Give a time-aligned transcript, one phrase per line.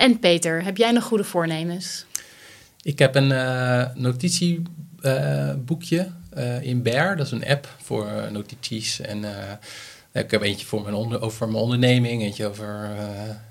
[0.00, 2.04] En Peter, heb jij nog goede voornemens?
[2.82, 7.16] Ik heb een uh, notitieboekje uh, in Bear.
[7.16, 9.24] Dat is een app voor notities en
[10.12, 12.90] ik heb eentje voor mijn over mijn onderneming, eentje over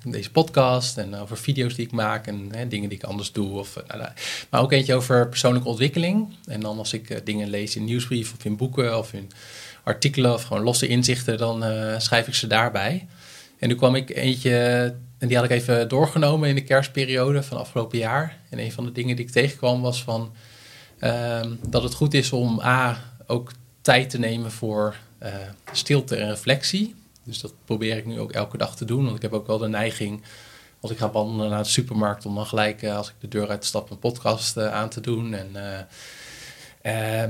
[0.04, 3.59] deze podcast en over video's die ik maak en dingen die ik anders doe.
[3.59, 4.09] Of, uh, nou,
[4.50, 6.36] maar ook eentje over persoonlijke ontwikkeling.
[6.45, 9.31] En dan als ik dingen lees in nieuwsbrief of in boeken of in
[9.84, 11.63] artikelen of gewoon losse inzichten, dan
[12.02, 13.07] schrijf ik ze daarbij.
[13.59, 17.57] En nu kwam ik eentje, en die had ik even doorgenomen in de kerstperiode van
[17.57, 18.38] afgelopen jaar.
[18.49, 20.31] En een van de dingen die ik tegenkwam was van
[20.99, 25.30] ehm, dat het goed is om A, ook tijd te nemen voor uh,
[25.71, 26.95] stilte en reflectie.
[27.23, 29.03] Dus dat probeer ik nu ook elke dag te doen.
[29.03, 30.21] Want ik heb ook wel de neiging,
[30.80, 33.49] als ik ga wandelen naar de supermarkt, om dan gelijk uh, als ik de deur
[33.49, 35.33] uitstap een podcast uh, aan te doen.
[35.33, 35.55] En,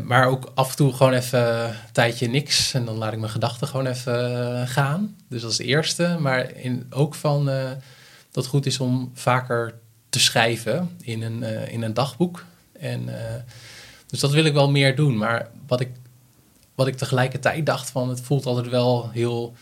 [0.04, 2.74] maar ook af en toe gewoon even een tijdje niks.
[2.74, 5.16] En dan laat ik mijn gedachten gewoon even gaan.
[5.30, 6.18] Dus het eerste.
[6.20, 11.82] Maar in, ook van dat het goed is om vaker te schrijven in een, in
[11.82, 12.46] een dagboek.
[12.80, 13.10] En,
[14.08, 15.18] dus dat wil ik wel meer doen.
[15.18, 15.90] Maar wat ik
[16.80, 19.54] wat ik tegelijkertijd dacht van, het voelt altijd wel heel...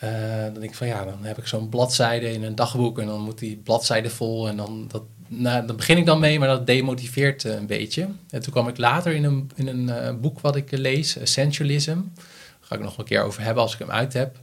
[0.00, 3.20] Dan denk ik van ja, dan heb ik zo'n bladzijde in een dagboek en dan
[3.20, 6.66] moet die bladzijde vol en dan, dat, nou, dan begin ik dan mee, maar dat
[6.66, 8.08] demotiveert uh, een beetje.
[8.30, 11.96] En toen kwam ik later in een, in een uh, boek wat ik lees, Essentialism.
[12.14, 14.36] Daar ga ik nog een keer over hebben als ik hem uit heb.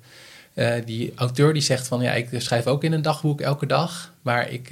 [0.85, 4.49] die auteur die zegt van ja, ik schrijf ook in een dagboek elke dag, maar
[4.49, 4.67] ik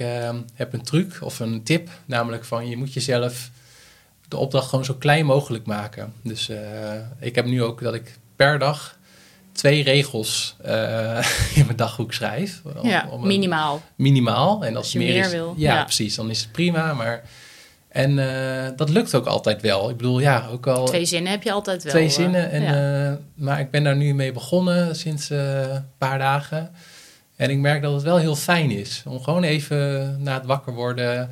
[0.54, 3.50] heb een truc of een tip, namelijk van je moet jezelf
[4.28, 6.12] de opdracht gewoon zo klein mogelijk maken.
[6.22, 6.50] Dus
[7.20, 8.98] ik heb nu ook dat ik per dag
[9.54, 11.26] twee regels uh,
[11.58, 12.62] in mijn dagboek schrijf.
[12.82, 13.82] Ja, minimaal.
[13.96, 14.64] Minimaal.
[14.64, 15.54] En als, als je meer, meer is, wil.
[15.56, 15.82] Ja, Ja.
[15.82, 16.14] precies.
[16.14, 16.92] Dan is het prima.
[16.92, 17.22] Maar,
[17.88, 19.90] en uh, dat lukt ook altijd wel.
[19.90, 20.86] Ik bedoel, ja, ook al...
[20.86, 21.92] Twee zinnen heb je altijd wel.
[21.92, 22.50] Twee eh, zinnen.
[22.50, 23.10] En, ja.
[23.10, 26.70] uh, maar ik ben daar nu mee begonnen sinds een paar dagen.
[27.36, 29.02] En ik merk dat het wel heel fijn is.
[29.06, 31.30] Om gewoon even na het wakker worden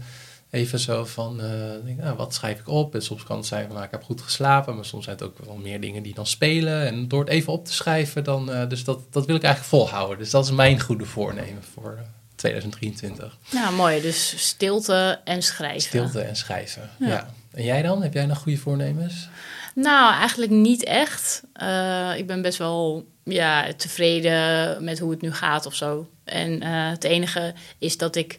[0.53, 1.51] even zo van, uh,
[1.85, 2.95] denk, nou, wat schrijf ik op?
[2.95, 5.25] En soms kan het zijn van, nou, ik heb goed geslapen, maar soms zijn het
[5.25, 6.87] ook wel meer dingen die dan spelen.
[6.87, 9.75] En door het even op te schrijven, dan, uh, dus dat, dat wil ik eigenlijk
[9.75, 10.19] volhouden.
[10.19, 11.99] Dus dat is mijn goede voornemen voor
[12.35, 13.37] 2023.
[13.51, 14.01] Nou, mooi.
[14.01, 15.81] Dus stilte en schrijven.
[15.81, 17.07] Stilte en schrijven, ja.
[17.07, 17.31] ja.
[17.51, 18.03] En jij dan?
[18.03, 19.29] Heb jij nog goede voornemens?
[19.75, 21.43] Nou, eigenlijk niet echt.
[21.63, 26.09] Uh, ik ben best wel ja, tevreden met hoe het nu gaat of zo.
[26.25, 28.39] En het enige is dat ik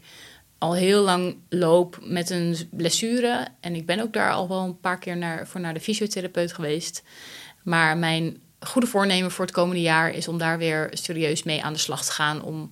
[0.64, 3.48] al heel lang loop met een blessure.
[3.60, 6.54] En ik ben ook daar al wel een paar keer naar, voor naar de fysiotherapeut
[6.54, 7.04] geweest.
[7.64, 11.74] Maar mijn goede voornemen voor het komende jaar is om daar weer serieus mee aan
[11.74, 12.44] de slag te gaan.
[12.44, 12.70] Om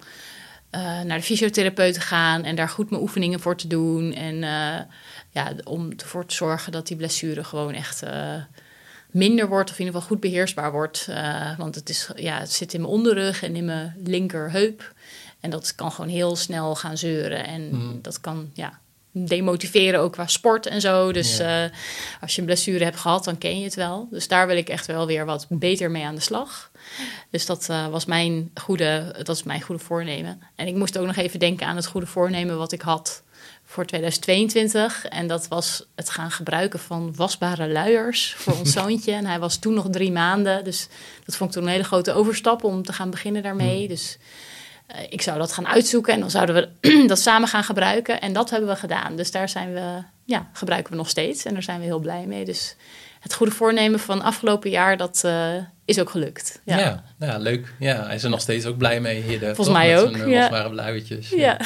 [0.71, 4.13] uh, naar de fysiotherapeut te gaan en daar goed mijn oefeningen voor te doen.
[4.13, 4.79] En uh,
[5.29, 8.35] ja, om ervoor te zorgen dat die blessure gewoon echt uh,
[9.11, 9.69] minder wordt.
[9.69, 11.09] Of in ieder geval goed beheersbaar wordt.
[11.57, 14.93] want het, is, ja, het zit in mijn onderrug en in mijn linkerheup.
[15.41, 17.45] En dat kan gewoon heel snel gaan zeuren.
[17.45, 17.99] En mm.
[18.01, 18.79] dat kan ja,
[19.11, 21.11] demotiveren ook qua sport en zo.
[21.11, 21.65] Dus ja.
[21.65, 21.71] uh,
[22.21, 24.07] als je een blessure hebt gehad, dan ken je het wel.
[24.11, 26.71] Dus daar wil ik echt wel weer wat beter mee aan de slag.
[27.29, 30.41] Dus dat uh, was mijn goede, dat is mijn goede voornemen.
[30.55, 33.23] En ik moest ook nog even denken aan het goede voornemen wat ik had
[33.63, 35.05] voor 2022.
[35.05, 39.11] En dat was het gaan gebruiken van wasbare luiers voor ons zoontje.
[39.11, 40.63] En hij was toen nog drie maanden.
[40.63, 40.87] Dus
[41.25, 43.81] dat vond ik toen een hele grote overstap om te gaan beginnen daarmee.
[43.81, 43.87] Mm.
[43.87, 44.17] Dus
[45.09, 48.21] ik zou dat gaan uitzoeken en dan zouden we dat samen gaan gebruiken.
[48.21, 49.15] En dat hebben we gedaan.
[49.15, 51.45] Dus daar zijn we, ja, gebruiken we nog steeds.
[51.45, 52.45] En daar zijn we heel blij mee.
[52.45, 52.75] Dus
[53.19, 55.53] het goede voornemen van afgelopen jaar, dat uh,
[55.85, 56.61] is ook gelukt.
[56.65, 56.79] Ja.
[56.79, 57.73] Ja, ja, leuk.
[57.79, 59.21] Ja, hij is er nog steeds ook blij mee.
[59.21, 60.15] Hier de, Volgens toch, mij ook.
[60.15, 60.71] Uh, ja.
[61.29, 61.59] Ja.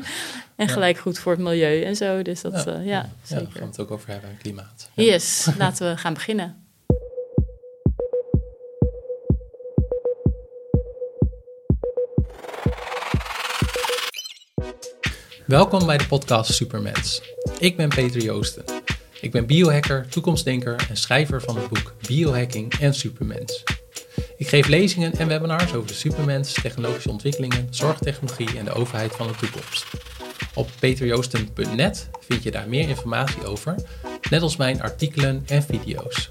[0.56, 2.22] en gelijk goed voor het milieu en zo.
[2.22, 3.44] Dus dat, ja, uh, zeker.
[3.44, 4.90] daar gaan we het ook over hebben, klimaat.
[4.94, 6.61] Yes, laten we gaan beginnen.
[15.52, 17.22] Welkom bij de podcast Supermens.
[17.58, 18.64] Ik ben Peter Joosten.
[19.20, 23.62] Ik ben biohacker, toekomstdenker en schrijver van het boek Biohacking en Supermens.
[24.36, 29.26] Ik geef lezingen en webinars over de supermens, technologische ontwikkelingen, zorgtechnologie en de overheid van
[29.26, 29.86] de toekomst.
[30.54, 33.74] Op peterjoosten.net vind je daar meer informatie over,
[34.30, 36.30] net als mijn artikelen en video's.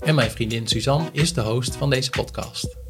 [0.00, 2.81] En mijn vriendin Suzanne is de host van deze podcast.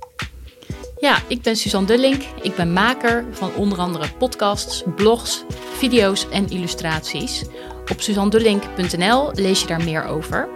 [1.03, 2.23] Ja, ik ben Suzanne Dullink.
[2.43, 5.45] Ik ben maker van onder andere podcasts, blogs,
[5.77, 7.45] video's en illustraties.
[7.91, 10.49] Op suzannedullink.nl lees je daar meer over.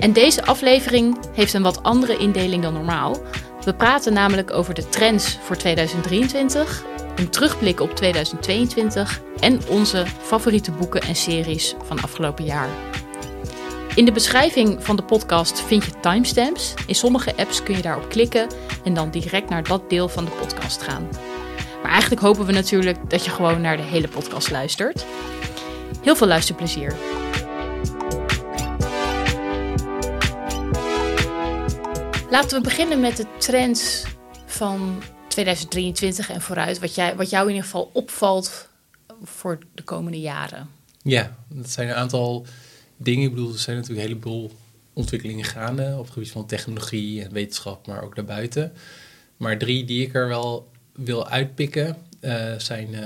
[0.00, 3.16] En deze aflevering heeft een wat andere indeling dan normaal.
[3.64, 6.84] We praten namelijk over de trends voor 2023,
[7.16, 12.68] een terugblik op 2022 en onze favoriete boeken en series van afgelopen jaar.
[13.96, 16.74] In de beschrijving van de podcast vind je timestamps.
[16.86, 18.48] In sommige apps kun je daarop klikken
[18.84, 21.08] en dan direct naar dat deel van de podcast gaan.
[21.82, 25.06] Maar eigenlijk hopen we natuurlijk dat je gewoon naar de hele podcast luistert.
[26.02, 26.94] Heel veel luisterplezier.
[32.30, 34.04] Laten we beginnen met de trends
[34.46, 36.78] van 2023 en vooruit.
[36.78, 38.68] Wat, jij, wat jou in ieder geval opvalt
[39.22, 40.70] voor de komende jaren.
[41.02, 42.46] Ja, dat zijn een aantal
[42.96, 43.24] dingen.
[43.24, 44.52] Ik bedoel, er zijn natuurlijk een heleboel
[44.92, 48.72] ontwikkelingen gaande op het gebied van technologie en wetenschap, maar ook daarbuiten.
[49.36, 53.00] Maar drie die ik er wel wil uitpikken uh, zijn uh,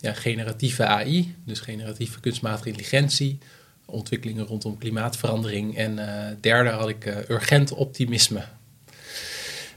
[0.00, 3.38] ja, generatieve AI, dus generatieve kunstmatige intelligentie,
[3.84, 6.06] ontwikkelingen rondom klimaatverandering en uh,
[6.40, 8.44] derde had ik urgent optimisme.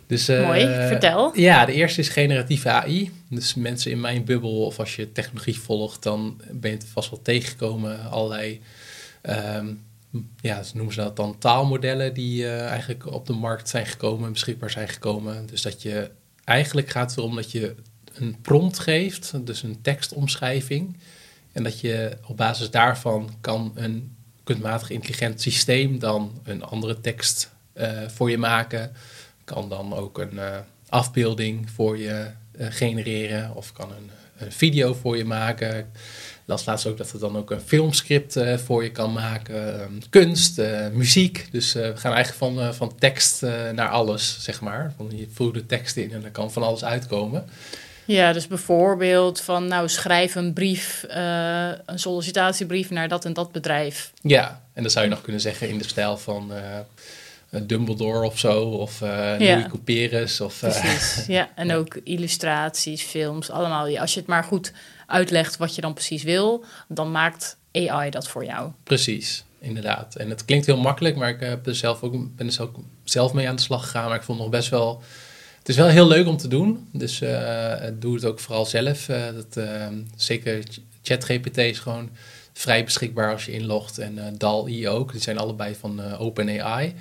[0.08, 1.38] Dus, Mooi, vertel.
[1.40, 3.12] Ja, de eerste is generatieve AI.
[3.30, 7.10] Dus mensen in mijn bubbel of als je technologie volgt, dan ben je het vast
[7.10, 8.10] wel tegengekomen.
[8.10, 8.62] Allerlei
[9.22, 9.84] um,
[10.42, 14.32] ja, ze noemen ze dat dan taalmodellen die uh, eigenlijk op de markt zijn gekomen,
[14.32, 15.46] beschikbaar zijn gekomen.
[15.46, 16.12] Dus dat je
[16.44, 17.76] eigenlijk gaat erom dat je
[18.14, 20.98] een prompt geeft, dus een tekstomschrijving.
[21.52, 27.52] En dat je op basis daarvan kan een kunstmatig intelligent systeem dan een andere tekst
[27.74, 28.92] uh, voor je maken.
[29.44, 30.58] Kan dan ook een uh,
[30.90, 32.28] afbeelding voor je
[32.58, 35.92] genereren of kan een, een video voor je maken
[36.50, 39.80] las laatst ook dat het dan ook een filmscript uh, voor je kan maken.
[39.80, 41.48] Ehm, kunst, uh, muziek.
[41.52, 43.42] Dus uh, we gaan eigenlijk van, van tekst
[43.74, 44.94] naar alles, zeg maar.
[44.98, 47.50] Van, je voert de tekst in en er kan van alles uitkomen.
[48.06, 51.06] Ja, dus bijvoorbeeld van nou schrijf een brief,
[51.86, 54.12] een sollicitatiebrief naar dat en dat bedrijf.
[54.22, 56.52] Ja, en dan zou je nog kunnen zeggen in de stijl van
[57.50, 59.10] Dumbledore of zo, of uh,
[59.40, 60.42] Louis Couperus.
[60.42, 61.50] Of, Precies, ja.
[61.56, 63.98] En ook illustraties, films, allemaal.
[63.98, 64.72] Als je het maar goed
[65.10, 68.72] uitlegt wat je dan precies wil, dan maakt AI dat voor jou.
[68.84, 70.16] Precies, inderdaad.
[70.16, 73.34] En het klinkt heel makkelijk, maar ik heb er zelf ook, ben er ook zelf
[73.34, 74.08] mee aan de slag gegaan.
[74.08, 75.02] Maar ik vond nog best wel...
[75.60, 79.06] Het is wel heel leuk om te doen, dus uh, doe het ook vooral zelf.
[79.06, 80.64] Dat, uh, zeker
[81.02, 82.10] ChatGPT is gewoon
[82.54, 83.98] vrij beschikbaar als je inlogt.
[83.98, 86.96] En DAL-I ook, die zijn allebei van OpenAI.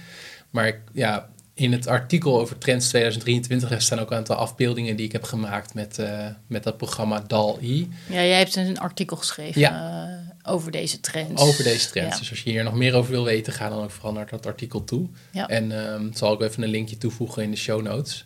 [0.50, 1.28] Maar ja,
[1.58, 5.74] in het artikel over Trends 2023 staan ook een aantal afbeeldingen die ik heb gemaakt
[5.74, 7.88] met, uh, met dat programma DAL-I.
[8.06, 10.06] Ja, jij hebt een artikel geschreven ja.
[10.44, 11.42] uh, over deze trends.
[11.42, 12.14] Over deze trends.
[12.14, 12.18] Ja.
[12.18, 14.46] Dus als je hier nog meer over wil weten, ga dan ook vooral naar dat
[14.46, 15.08] artikel toe.
[15.30, 15.48] Ja.
[15.48, 18.24] En um, zal ik even een linkje toevoegen in de show notes.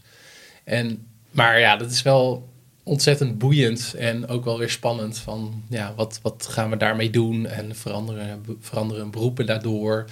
[0.65, 2.49] En, maar ja, dat is wel
[2.83, 5.19] ontzettend boeiend en ook wel weer spannend.
[5.19, 10.05] Van ja, wat, wat gaan we daarmee doen en veranderen, veranderen beroepen daardoor.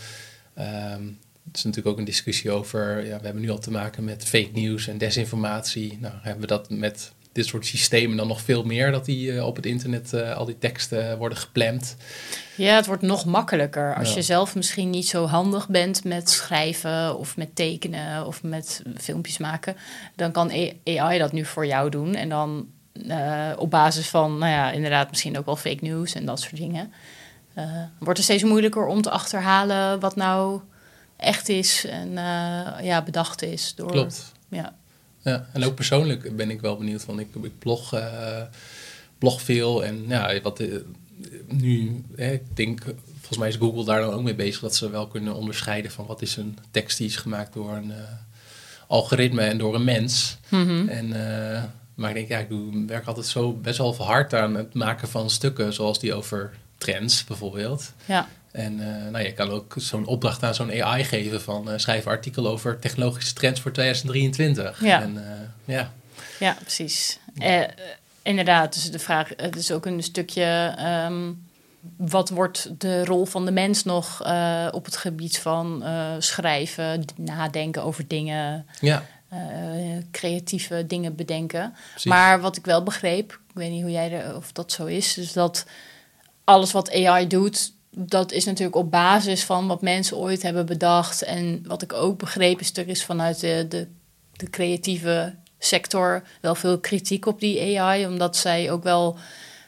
[0.58, 1.18] Um,
[1.50, 4.24] het is natuurlijk ook een discussie over, ja, we hebben nu al te maken met
[4.24, 5.98] fake news en desinformatie.
[6.00, 9.46] Nou, hebben we dat met dit soort systemen dan nog veel meer, dat die uh,
[9.46, 11.96] op het internet uh, al die teksten worden gepland.
[12.56, 13.94] Ja, het wordt nog makkelijker.
[13.94, 14.14] Als ja.
[14.14, 19.38] je zelf misschien niet zo handig bent met schrijven of met tekenen of met filmpjes
[19.38, 19.76] maken,
[20.16, 20.52] dan kan
[20.84, 22.14] AI dat nu voor jou doen.
[22.14, 26.24] En dan uh, op basis van, nou ja, inderdaad misschien ook wel fake news en
[26.24, 26.92] dat soort dingen.
[27.98, 30.60] wordt het steeds moeilijker om te achterhalen wat nou
[31.20, 33.72] echt is en uh, ja, bedacht is.
[33.74, 34.32] Door, Klopt.
[34.48, 34.76] Ja.
[35.22, 35.46] ja.
[35.52, 38.42] En ook persoonlijk ben ik wel benieuwd van, ik, ik blog, uh,
[39.18, 40.76] blog veel en ja, wat uh,
[41.46, 42.82] nu, hè, ik denk,
[43.18, 46.06] volgens mij is Google daar dan ook mee bezig dat ze wel kunnen onderscheiden van
[46.06, 47.92] wat is een tekst die is gemaakt door een
[48.86, 50.38] algoritme en door een mens.
[50.48, 50.88] Mm -hmm.
[50.88, 51.12] En
[52.00, 55.08] maar ik denk, ja, ik doe, werk altijd zo best wel hard aan het maken
[55.08, 57.92] van stukken, zoals die over trends bijvoorbeeld.
[58.04, 58.28] Ja.
[58.52, 62.04] En uh, nou, je kan ook zo'n opdracht aan zo'n AI geven van uh, schrijf
[62.04, 64.84] een artikel over technologische trends voor 2023.
[64.84, 65.92] Ja, en, uh, ja.
[66.38, 67.18] ja precies.
[68.22, 70.76] inderdaad, dus de vraag, het is ook een stukje,
[71.08, 71.48] um,
[71.96, 74.20] wat wordt de rol van de mens nog
[74.72, 75.84] op het gebied van
[76.18, 79.04] schrijven, nadenken over dingen, ja.
[80.10, 81.74] creatieve dingen bedenken.
[81.90, 82.10] Precies.
[82.10, 85.18] Maar wat ik wel begreep, ik weet niet hoe jij er, of dat zo is,
[85.18, 85.66] is dat
[86.44, 91.22] alles wat AI doet, dat is natuurlijk op basis van wat mensen ooit hebben bedacht.
[91.22, 93.88] En wat ik ook begrepen stuk is vanuit de, de,
[94.32, 98.06] de, creatieve sector wel veel kritiek op die AI.
[98.06, 99.16] Omdat zij ook wel.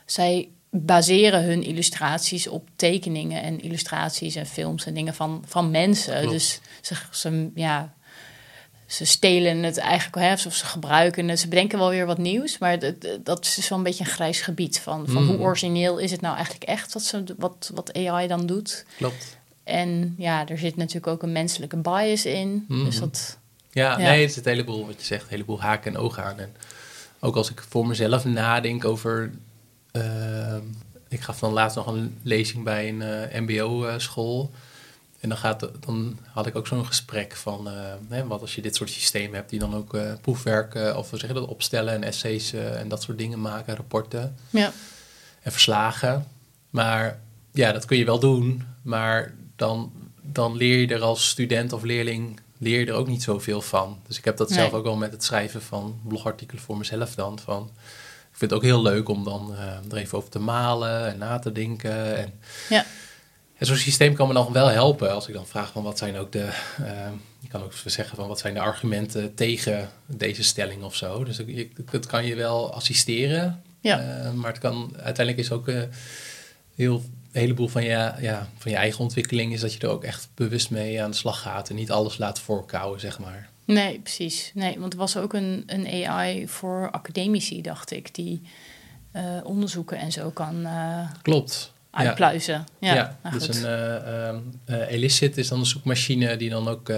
[0.06, 6.18] Zij baseren hun illustraties op tekeningen en illustraties en films en dingen van, van mensen.
[6.18, 6.32] Klopt.
[6.32, 7.94] Dus ze, ze, ja,
[8.92, 11.40] ze stelen het eigenlijk, hè, of ze gebruiken het.
[11.40, 12.78] Ze bedenken wel weer wat nieuws, maar
[13.22, 14.80] dat, is wel een beetje een grijs gebied.
[14.80, 15.42] Van, van hoe mm.
[15.42, 18.84] origineel is het nou eigenlijk echt wat, ze, wat, wat AI dan doet?
[18.96, 19.37] Klopt.
[19.64, 22.64] En ja, er zit natuurlijk ook een menselijke bias in.
[22.68, 22.84] Mm.
[22.84, 23.38] Dus dat,
[23.70, 26.25] ja, ja, nee, het is een heleboel wat je zegt, een heleboel haken en ogen
[26.25, 26.38] aan.
[26.38, 26.54] En
[27.20, 29.30] ook als ik voor mezelf nadenk over.
[29.92, 30.56] Uh,
[31.08, 34.50] ik gaf dan laatst nog een lezing bij een uh, MBO-school.
[35.22, 37.68] En dan, gaat, dan had ik ook zo'n gesprek van,
[38.08, 41.18] hè, wat als je dit soort systemen hebt die dan ook uh, proefwerk of we
[41.18, 44.72] zeggen dat opstellen en essays en dat soort dingen maken, rapporten ja.
[45.42, 46.26] en verslagen.
[46.70, 51.72] Maar ja, dat kun je wel doen, maar dan, dan leer je er als student
[51.72, 53.98] of leerling leer je er ook niet zoveel van.
[54.06, 57.38] Dus ik heb dat zelf ook wel met het schrijven van blogartikelen voor mezelf dan.
[57.38, 57.70] Van,
[58.30, 61.18] ik vind het ook heel leuk om dan uh, er even over te malen en
[61.18, 62.16] na te denken.
[62.16, 62.32] En,
[62.68, 62.84] ja.
[63.62, 66.16] En zo'n systeem kan me dan wel helpen als ik dan vraag van wat zijn
[66.16, 66.49] ook de...
[66.81, 66.87] Uh,
[67.38, 71.25] je kan ook zeggen van wat zijn de argumenten tegen deze stelling of zo.
[71.25, 71.40] Dus
[71.90, 73.62] het kan je wel assisteren.
[73.81, 74.00] Ja.
[74.00, 75.73] Uh, maar het kan uiteindelijk is ook
[76.75, 80.04] heel een heleboel van je, ja, van je eigen ontwikkeling is dat je er ook
[80.04, 83.49] echt bewust mee aan de slag gaat en niet alles laat voorkouwen, zeg maar.
[83.64, 84.50] Nee, precies.
[84.54, 88.42] Nee, want er was ook een, een AI voor academici, dacht ik, die
[89.16, 91.71] uh, onderzoeken en zo kan uh, Klopt.
[91.92, 92.64] Uitpluizen.
[92.78, 96.92] Ja, ja, ja dus een uh, Elicit is dan een zoekmachine die dan ook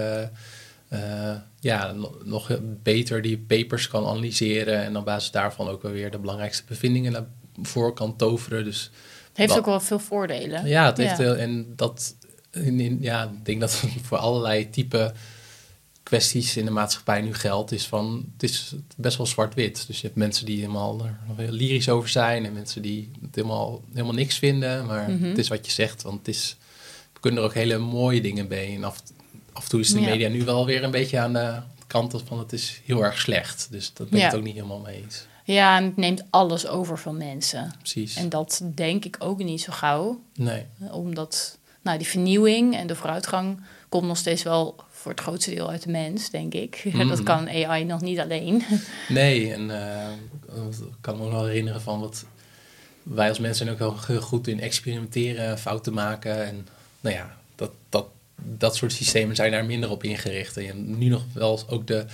[1.59, 6.63] ja, nog beter die papers kan analyseren en op basis daarvan ook weer de belangrijkste
[6.67, 7.25] bevindingen naar
[7.61, 8.63] voren kan toveren.
[8.63, 8.91] Dus
[9.33, 10.65] heeft ook wel veel voordelen.
[10.65, 12.15] Ja, het heeft Heel, en dat,
[12.51, 13.71] in, ja, ik denk dat
[14.07, 15.13] voor allerlei type
[16.09, 19.83] kwesties in de maatschappij nu geldt, is van, het is best wel zwart-wit.
[19.87, 21.05] Dus je hebt mensen die helemaal
[21.37, 24.85] er lyrisch over zijn en mensen die het helemaal, helemaal niks vinden.
[24.85, 25.23] Maar Mhm.
[25.23, 26.55] het is wat je zegt, want het is,
[27.13, 28.75] we kunnen er ook hele mooie dingen bij.
[28.75, 29.01] En af,
[29.53, 30.09] af en toe is de Ja.
[30.09, 33.67] media nu wel weer een beetje aan de kant van het is heel erg slecht.
[33.71, 34.29] Dus dat ben ik Ja.
[34.29, 35.25] het ook niet helemaal mee eens.
[35.43, 37.73] Ja, en het neemt alles over van mensen.
[37.77, 38.15] Precies.
[38.15, 40.19] En dat denk ik ook niet zo gauw.
[40.35, 40.65] nee.
[40.91, 45.69] Omdat nou, die vernieuwing en de vooruitgang komt nog steeds wel voor het grootste deel
[45.69, 46.81] uit de mens, denk ik.
[46.85, 47.07] Mhm.
[47.07, 48.63] Dat kan AI nog niet alleen.
[49.09, 50.11] Nee, en eh,
[50.69, 52.25] ik kan me wel herinneren van wat
[53.03, 56.45] wij als mensen zijn ook wel heel goed in experimenteren, fouten maken.
[56.45, 56.67] En
[57.01, 60.57] nou ja, dat, dat, dat soort systemen zijn daar minder op ingericht.
[60.57, 62.05] En je hebt nu nog wel ook de,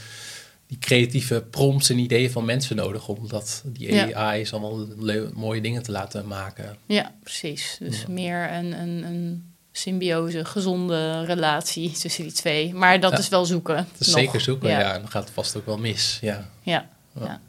[0.68, 4.12] die creatieve prompts en ideeën van mensen nodig om dat, die Ja.
[4.12, 6.78] AI's allemaal leu- mooie dingen te laten maken.
[6.86, 7.76] Ja, precies.
[7.80, 8.06] Dus Ja.
[8.14, 12.74] meer een, een, een symbiose, gezonde relatie tussen die twee.
[12.74, 13.18] Maar dat Ja.
[13.18, 13.76] is wel zoeken.
[13.78, 14.16] Het is nog.
[14.20, 14.80] zeker zoeken, ja.
[14.80, 14.94] Ja.
[14.94, 16.50] En dan gaat het vast ook wel mis, ja.
[16.62, 17.42] Ja, Ja.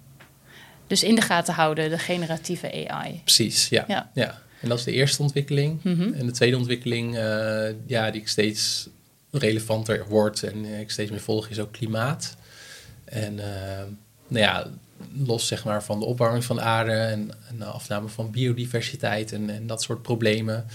[0.86, 3.20] Dus in de gaten houden, de generatieve AI.
[3.24, 3.84] Precies, ja.
[3.88, 4.10] Ja.
[4.14, 4.40] ja.
[4.60, 5.82] En dat is de eerste ontwikkeling.
[5.82, 6.12] Mhm.
[6.12, 8.88] En de tweede ontwikkeling, eh, ja, die ik steeds
[9.30, 12.36] relevanter wordt en ik steeds meer volg, is ook klimaat.
[13.04, 13.82] En eh,
[14.28, 14.66] nou ja,
[15.24, 19.32] los zeg maar van de opwarming van de aarde en, en de afname van biodiversiteit
[19.32, 20.66] en, en dat soort problemen,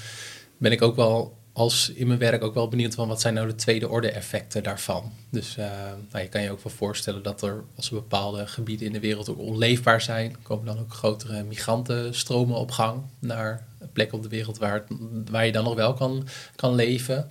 [0.58, 3.48] ben ik ook wel als in mijn werk ook wel benieuwd van wat zijn nou
[3.48, 5.12] de tweede orde effecten daarvan.
[5.30, 5.66] Dus eh,
[6.12, 9.00] nou, je kan je ook wel voorstellen dat er als er bepaalde gebieden in de
[9.00, 14.30] wereld ook onleefbaar zijn, komen dan ook grotere migrantenstromen op gang naar plekken op de
[14.30, 17.30] wereld waar, je dan nog wel kan, kan leven.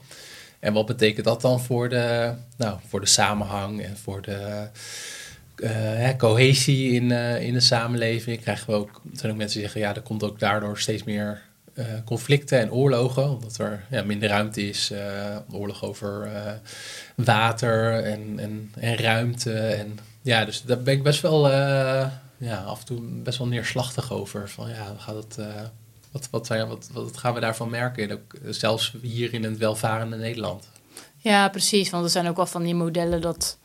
[0.59, 4.69] En wat betekent dat dan voor de, nou, voor de samenhang en voor de
[5.57, 8.41] eh, cohesie in, eh, in de samenleving?
[8.41, 11.05] Krijgen we ook, er zijn ook mensen die zeggen, ja, er komt ook daardoor steeds
[11.05, 11.43] meer
[11.77, 14.91] eh, conflicten en oorlogen, omdat er ja, minder ruimte is.
[14.91, 16.53] eh, oorlog over eh,
[17.15, 19.53] water en, en, en ruimte.
[19.53, 21.51] En, ja, dus daar ben ik best wel
[22.39, 24.49] ja, af en toe best wel neerslachtig over.
[24.49, 25.39] Van ja, gaat het,
[26.13, 28.03] wat, wat, zijn, wat, wat gaan we daarvan merken?
[28.03, 30.69] En ook, zelfs hier in het welvarende Nederland.
[31.17, 31.91] Ja, precies.
[31.91, 33.59] Want er zijn ook wel van die modellen dat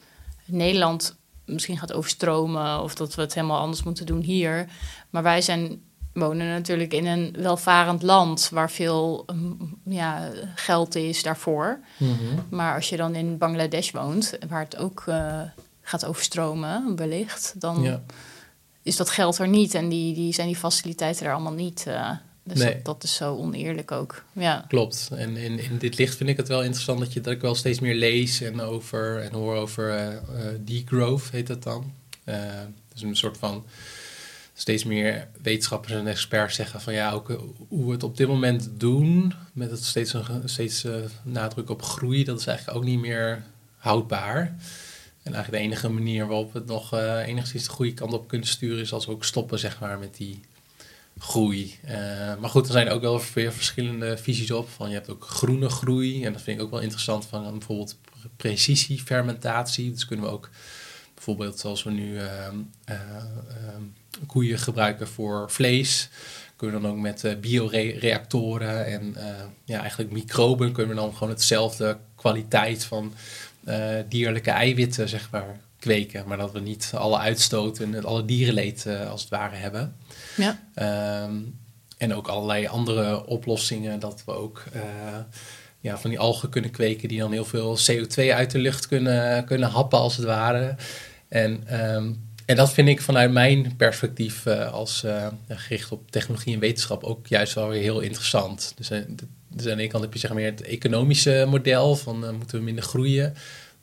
[0.45, 1.15] Nederland
[1.45, 4.67] misschien gaat overstromen of dat we het helemaal anders moeten doen hier.
[5.09, 5.81] Maar wij zijn,
[6.13, 11.79] wonen natuurlijk in een welvarend land waar veel mm, ja, geld is daarvoor.
[12.49, 15.41] Maar als je dan in Bangladesh woont, waar het ook eh,
[15.81, 18.01] gaat overstromen, wellicht, dan Ja.
[18.83, 21.83] is dat geld er niet en die, die zijn die faciliteiten er allemaal niet.
[21.87, 22.09] eh.
[22.43, 22.73] dus Nee.
[22.73, 24.23] dat, dat is zo oneerlijk ook.
[24.33, 24.65] Ja.
[24.67, 25.09] Klopt.
[25.15, 27.55] En in, in dit licht vind ik het wel interessant dat, je, dat ik wel
[27.55, 30.15] steeds meer lees en, over, en hoor over eh,
[30.59, 31.91] degrowth, heet dat dan.
[32.93, 33.63] Dus een soort van
[34.61, 37.35] steeds meer wetenschappers en experts zeggen van ja, ook eh,
[37.67, 41.81] hoe we het op dit moment doen, met het steeds, een, steeds eh, nadruk op
[41.81, 43.43] groei, dat is eigenlijk ook niet meer
[43.77, 44.41] houdbaar.
[45.23, 48.27] En eigenlijk de enige manier waarop we het nog eh, enigszins de goede kant op
[48.27, 50.41] kunnen sturen, is als we ook stoppen zeg maar, met die
[51.17, 51.79] groei.
[52.39, 54.69] Maar goed, er zijn ook wel weer verschillende visies op.
[54.69, 56.25] Van je hebt ook groene groei.
[56.25, 59.91] En dat vind ik ook wel interessant van bijvoorbeeld pre- precisiefermentatie.
[59.91, 60.49] Dus kunnen we ook
[61.13, 62.57] bijvoorbeeld zoals we nu ehm,
[64.27, 66.09] koeien gebruiken voor vlees.
[66.55, 71.13] Kunnen we dan ook met eh, bioreactoren en eh, ja, eigenlijk microben kunnen we dan
[71.13, 73.13] gewoon hetzelfde kwaliteit van
[73.63, 76.27] eh, dierlijke eiwitten zeg maar kweken.
[76.27, 79.95] Maar dat we niet alle uitstoot en alle dierenleed als het ware hebben.
[80.37, 80.59] Ja.
[80.73, 81.35] Ehm,
[81.97, 84.63] en ook allerlei andere oplossingen dat we ook
[85.79, 89.45] ja, van die algen kunnen kweken die dan heel veel CO2 uit de lucht kunnen,
[89.45, 90.75] kunnen happen als het ware.
[91.27, 92.13] En, ehm,
[92.45, 97.03] en dat vind ik vanuit mijn perspectief uh, als uh, gericht op technologie en wetenschap
[97.03, 98.73] ook juist wel weer heel interessant.
[98.75, 99.17] Dus, dus aan
[99.47, 103.33] de ene kant heb je zeg maar het economische model van moeten we minder groeien.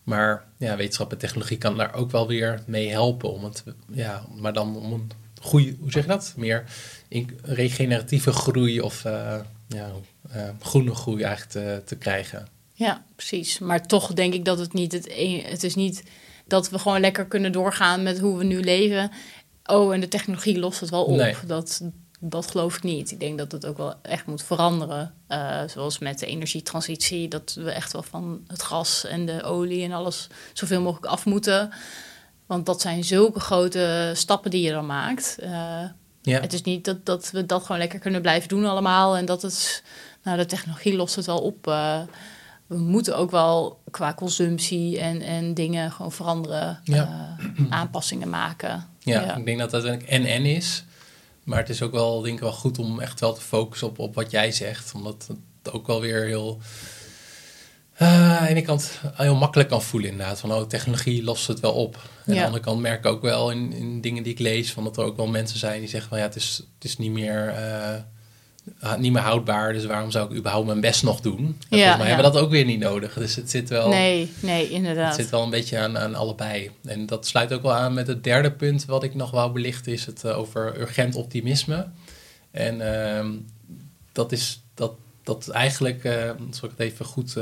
[0.02, 3.32] Maar ja, wetenschap en technologie kan daar ook wel weer mee helpen.
[3.32, 5.10] Om het, ja, maar dan om een
[5.40, 6.34] goede, hoe zeg je dat?
[6.36, 6.64] Meer
[7.08, 9.02] in regeneratieve groei of
[9.68, 9.92] ja,
[10.60, 12.48] groene groei eigenlijk te, te krijgen.
[12.78, 13.58] Ja, precies.
[13.58, 16.02] Maar toch denk ik dat het niet het, een, het is niet
[16.49, 19.11] dat we gewoon lekker kunnen doorgaan met hoe we nu leven.
[19.64, 21.37] Oh, en de technologie lost het wel op.
[21.47, 21.83] Dat,
[22.21, 23.11] dat geloof ik niet.
[23.11, 25.14] Ik denk dat het ook wel echt moet veranderen.
[25.28, 29.85] Uh, zoals met de energietransitie, dat we echt wel van het gas en de olie
[29.85, 31.71] en alles zoveel mogelijk af moeten.
[32.47, 35.37] Want dat zijn zulke grote stappen die je dan maakt.
[35.40, 35.50] Uh,
[36.23, 36.40] ja.
[36.40, 39.17] Het is niet dat, dat we dat gewoon lekker kunnen blijven doen allemaal.
[39.17, 39.83] En dat het,
[40.23, 41.67] nou, de technologie lost het wel op.
[41.67, 42.00] Uh,
[42.68, 47.37] we moeten ook wel qua consumptie en, en dingen gewoon veranderen, ja.
[47.68, 48.87] aanpassingen maken.
[48.98, 50.84] Ja, ja, ik denk dat dat uiteindelijk en-en is.
[51.44, 53.98] Maar het is ook wel, denk ik, wel goed om echt wel te focussen op,
[53.98, 54.94] op wat jij zegt.
[54.94, 55.26] Omdat
[55.62, 56.58] het ook wel weer heel...
[58.02, 60.40] Uh, aan de ene kant heel makkelijk kan voelen inderdaad.
[60.40, 61.94] Van, oh, technologie lost het wel op.
[61.94, 64.72] En aan de andere kant merk ik ook wel in, in dingen die ik lees...
[64.72, 66.18] Van dat er ook wel mensen zijn die zeggen van...
[66.18, 67.54] Ja, het is, het is niet meer...
[67.58, 67.94] Uh,
[68.98, 71.38] niet meer houdbaar, dus waarom zou ik überhaupt mijn best nog doen?
[71.38, 73.14] En ja, volgens mij hebben we dat ook weer niet nodig.
[73.14, 73.88] Dus het zit wel.
[73.88, 75.06] Nee, nee, inderdaad.
[75.06, 76.70] Het zit wel een beetje aan, aan allebei.
[76.84, 79.92] En dat sluit ook wel aan met het derde punt wat ik nog wou belichten,
[79.92, 81.87] is het uh, over urgent optimisme.
[82.50, 83.26] En uh,
[84.12, 86.12] dat is dat, dat eigenlijk, uh,
[86.50, 87.37] zal ik het even goed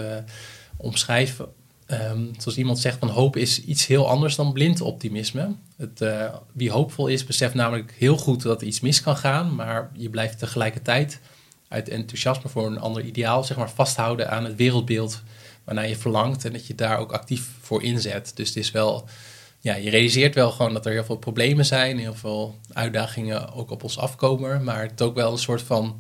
[0.77, 1.47] omschrijven.
[1.91, 5.55] Um, zoals iemand zegt, van hoop is iets heel anders dan blind optimisme.
[5.77, 9.55] Het, uh, wie hoopvol is, beseft namelijk heel goed dat er iets mis kan gaan,
[9.55, 11.21] maar je blijft tegelijkertijd
[11.69, 15.23] uit enthousiasme voor een ander ideaal zeg maar, vasthouden aan het wereldbeeld
[15.65, 18.33] waarnaar je verlangt en dat je daar ook actief voor inzet.
[18.35, 19.09] Dus het is wel,
[19.61, 23.71] ja, je realiseert wel gewoon dat er heel veel problemen zijn, heel veel uitdagingen ook
[23.71, 25.97] op ons afkomen, maar het ook wel een soort van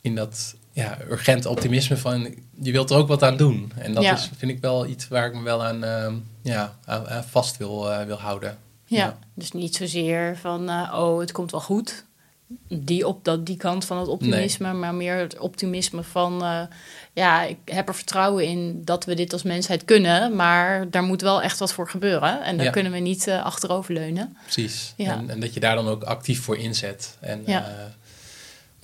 [0.00, 3.72] in dat ja, urgent optimisme van je wilt er ook wat aan doen.
[3.76, 7.24] En dat is, vind ik wel iets waar ik me wel aan, uh, ja, aan,
[7.24, 8.58] vast wil, uh, wil houden.
[8.86, 12.04] Ja, dus niet zozeer van uh, oh, het komt wel goed.
[12.68, 16.62] Die op dat, die kant van het optimisme, maar meer het optimisme van uh,
[17.12, 21.20] ja, ik heb er vertrouwen in dat we dit als mensheid kunnen, maar daar moet
[21.20, 22.42] wel echt wat voor gebeuren.
[22.42, 24.36] En daar kunnen we niet achterover leunen.
[24.42, 24.92] Precies.
[24.96, 25.12] Ja.
[25.12, 27.16] En, en, dat je daar dan ook actief voor inzet.
[27.20, 27.92] En ja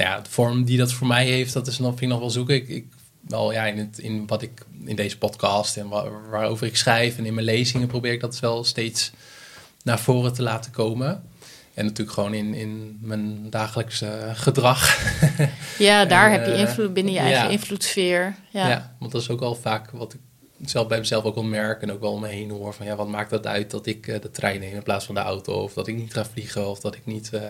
[0.05, 2.31] ja, de vorm die dat voor mij heeft, dat is nog, vind ik nog wel
[2.31, 2.55] zoeken.
[2.55, 2.87] Ik, ik
[3.21, 7.19] wel ja, in, het, in wat ik in deze podcast en waar, waarover ik schrijf
[7.19, 9.13] en in mijn lezingen probeer ik dat wel steeds
[9.83, 11.23] naar voren te laten komen.
[11.75, 14.97] En natuurlijk gewoon in, in mijn dagelijkse gedrag.
[15.79, 18.35] Ja, daar heb je eh, invloed binnen je eigen invloedssfeer.
[18.51, 18.69] Ja.
[18.69, 20.21] ja, want dat is ook al vaak wat ik
[20.65, 22.75] zelf bij mezelf ook wel merk en ook wel om me heen hoor.
[22.75, 25.15] Van ja, wat maakt dat uit dat ik uh, de trein neem in plaats van
[25.15, 25.53] de auto?
[25.53, 27.31] Of dat ik niet ga vliegen of dat ik niet...
[27.35, 27.41] Uh,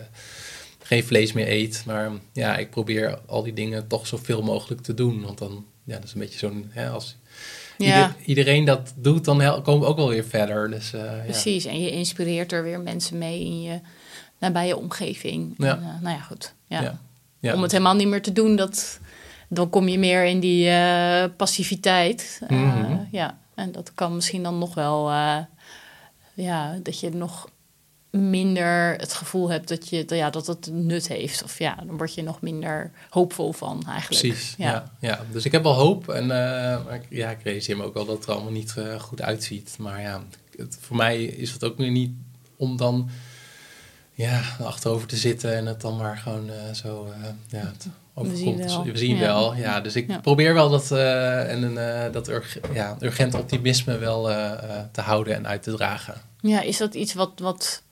[0.89, 1.83] geen vlees meer eet.
[1.87, 5.23] Maar ja, ik probeer al die dingen toch zoveel mogelijk te doen.
[5.23, 7.17] Want dan, ja, dat is een beetje zo'n, als
[7.79, 8.15] ja.
[8.25, 10.71] iedereen dat doet, dan komen we ook wel weer verder.
[10.71, 11.71] Dus, uh, Precies, ja.
[11.71, 13.81] en je inspireert er weer mensen mee in je
[14.39, 15.55] nabije omgeving.
[15.59, 15.77] Ja.
[15.77, 16.55] En, uh, nou ja, goed.
[16.67, 17.01] Ja.
[17.41, 17.55] ja.
[17.55, 19.01] Om het helemaal niet meer te doen, dat,
[19.49, 22.41] dan kom je meer in die uh, passiviteit.
[22.49, 25.11] Mm Ja, en dat kan misschien dan nog wel,
[26.35, 27.49] ja, dat je nog
[28.11, 31.43] minder het gevoel hebt dat, je, ja, dat het nut heeft.
[31.43, 34.23] Of ja, dan word je nog minder hoopvol van eigenlijk.
[34.23, 34.93] Precies, ja.
[35.01, 36.09] ja, Dus ik heb wel hoop.
[36.09, 39.01] En uh, ik, ja, ik realiseer me ook wel dat het er allemaal niet uh,
[39.01, 39.77] goed uitziet.
[39.79, 40.23] Maar ja,
[40.57, 42.13] het, voor mij is het ook nu niet
[42.57, 43.11] om dan
[44.13, 47.13] ja, achterover te zitten en het dan maar gewoon uh, zo
[47.49, 47.73] ja,
[48.15, 48.85] we zien wel.
[48.85, 49.21] We zien ja.
[49.21, 49.81] wel, ja.
[49.81, 50.19] Dus ik ja.
[50.19, 51.75] probeer wel dat, en,
[52.13, 54.23] dat urg ja, urgent optimisme wel
[54.93, 56.15] te houden en uit te dragen.
[56.41, 57.83] Ja, is dat iets wat, wat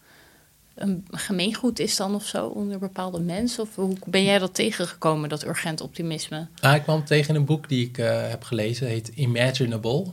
[0.76, 3.62] een gemeengoed is dan of zo onder bepaalde mensen?
[3.62, 6.46] Of hoe ben jij dat tegengekomen, dat urgent optimisme?
[6.60, 10.06] Ah, ik kwam tegen een boek die ik uh, heb gelezen, heet Imaginable,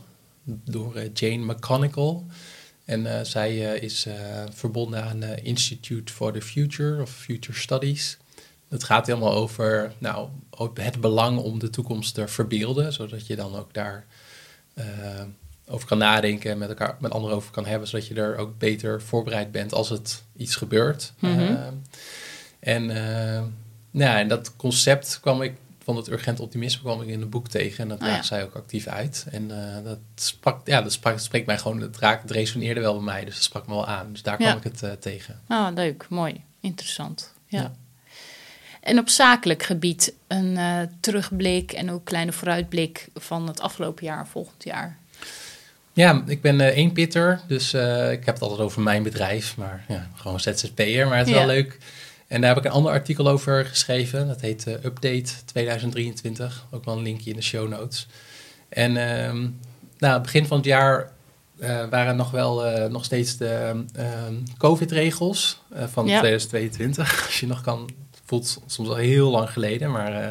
[0.43, 2.25] door uh, Jane McConigal.
[2.85, 4.07] En uh, zij is
[4.51, 8.17] verbonden aan Institute for the Future of Future Studies.
[8.69, 10.29] Het gaat helemaal over nou,
[10.73, 14.05] het belang om de toekomst te verbeelden, zodat je dan ook daar
[15.67, 18.57] over kan nadenken en met elkaar met anderen over kan hebben, zodat je er ook
[18.57, 21.13] beter voorbereid bent als het iets gebeurt.
[21.19, 21.81] Mm
[22.59, 23.43] en, uh,
[23.91, 27.47] nou, en dat concept kwam ik van het urgent optimisme kwam ik in een boek
[27.47, 28.21] tegen en dat oh, ja.
[28.21, 29.25] zij ook actief uit.
[29.31, 32.93] En uh, dat sprak, ja, dat sprak, spreekt mij gewoon, het, raakt, het resoneerde wel
[32.93, 34.11] bij mij, dus dat sprak me wel aan.
[34.11, 35.41] Dus daar kwam ik het uh, tegen.
[35.47, 37.33] Ah, leuk, mooi, interessant.
[37.47, 37.73] ja.
[38.81, 44.27] En op zakelijk gebied een uh, terugblik en ook kleine vooruitblik van het afgelopen jaar,
[44.27, 44.97] volgend jaar.
[45.93, 49.57] Ja, ik ben uh, één pitter, dus uh, ik heb het altijd over mijn bedrijf,
[49.57, 51.39] maar ja, gewoon ZZP'er, maar het is ja.
[51.39, 51.77] wel leuk.
[52.27, 56.85] En daar heb ik een ander artikel over geschreven, dat heet uh, Update 2023, ook
[56.85, 58.07] wel een linkje in de show notes.
[58.69, 59.49] En uh,
[59.97, 61.11] nou, begin van het jaar
[61.89, 66.19] waren nog wel nog steeds de ehm, COVID-regels van ja.
[66.19, 67.89] 2022, als je nog kan
[68.25, 70.11] voelt soms al heel lang geleden, maar...
[70.11, 70.27] Uh,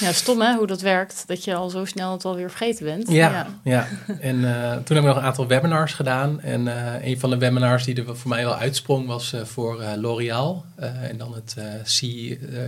[0.00, 1.24] ja, stom hè, hoe dat werkt.
[1.26, 3.10] Dat je al zo snel het alweer vergeten bent.
[3.10, 3.46] Ja, ja.
[3.64, 3.88] ja.
[4.20, 6.40] en uh, toen hebben we nog een aantal webinars gedaan.
[6.40, 10.64] En uh, een van de webinars die er voor mij wel uitsprong was voor L'Oreal.
[10.76, 12.00] en dan het C,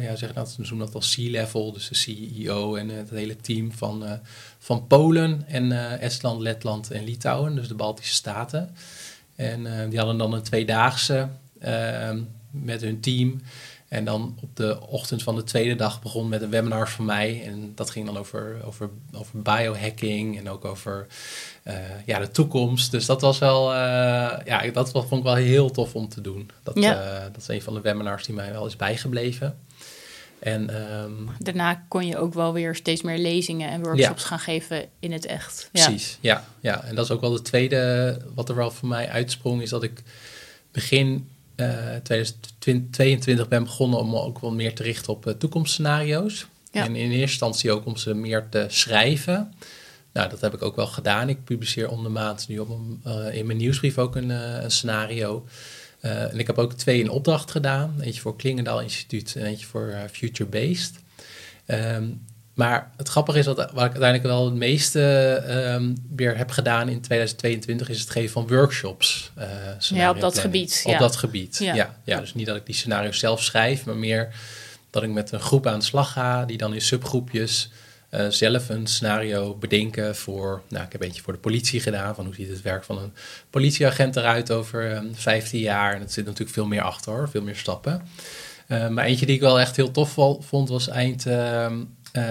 [0.02, 3.72] ja, zeg dat, ze noemen dat al C-level, dus de CEO en het hele team
[3.72, 4.04] van,
[4.58, 8.76] van Polen en Estland, Letland en Litouwen, dus de Baltische Staten.
[9.36, 11.28] En die hadden dan een tweedaagse
[12.50, 13.40] met hun team...
[13.88, 17.42] En dan op de ochtend van de tweede dag begon met een webinar van mij.
[17.44, 21.06] En dat ging dan over, over, over biohacking en ook over
[21.64, 21.74] uh,
[22.06, 22.90] ja, de toekomst.
[22.90, 23.78] Dus dat was wel, uh,
[24.44, 26.50] ja, dat vond ik wel heel tof om te doen.
[26.62, 27.16] Dat, ja.
[27.16, 29.58] uh, dat is een van de webinars die mij wel is bijgebleven.
[30.38, 34.28] En, um, Daarna kon je ook wel weer steeds meer lezingen en workshops ja.
[34.28, 35.68] gaan geven in het echt.
[35.72, 36.44] Precies, ja.
[36.60, 36.84] ja.
[36.84, 39.82] En dat is ook wel de tweede, wat er wel voor mij uitsprong, is dat
[39.82, 40.02] ik
[40.72, 41.28] begin
[42.02, 46.46] 2022 ben begonnen om me ook wel meer te richten op uh, toekomstscenario's.
[46.70, 46.84] Ja.
[46.84, 49.54] En in eerste instantie ook om ze meer te schrijven.
[50.12, 51.28] Nou, dat heb ik ook wel gedaan.
[51.28, 54.70] Ik publiceer om de maand nu op uh, in mijn nieuwsbrief ook een, uh, een
[54.70, 55.46] scenario.
[56.00, 58.00] en ik heb ook twee in opdracht gedaan.
[58.00, 60.92] Eentje voor Klingendaal Instituut en eentje voor Future Based.
[61.66, 62.24] Um,
[62.56, 65.00] maar het grappige is dat waar ik uiteindelijk wel het meeste
[65.74, 69.30] um, weer heb gedaan in 2022 is het geven van workshops.
[69.38, 69.44] Uh,
[69.78, 70.82] ja, op dat gebied.
[70.86, 71.74] Op dat gebied, ja.
[71.74, 71.96] ja.
[72.04, 74.34] Ja, Dus niet dat ik die scenario's zelf schrijf, maar meer
[74.90, 77.70] dat ik met een groep aan de slag ga, die dan in subgroepjes
[78.10, 82.24] uh, zelf een scenario bedenken voor, nou, ik heb eentje voor de politie gedaan, van
[82.24, 83.12] hoe ziet het werk van een
[83.50, 85.94] politieagent eruit over um, 15 jaar.
[85.94, 88.02] En er zit natuurlijk veel meer achter, hoor, veel meer stappen.
[88.68, 91.68] Uh, maar eentje die ik wel echt heel tof vond, was eind uh,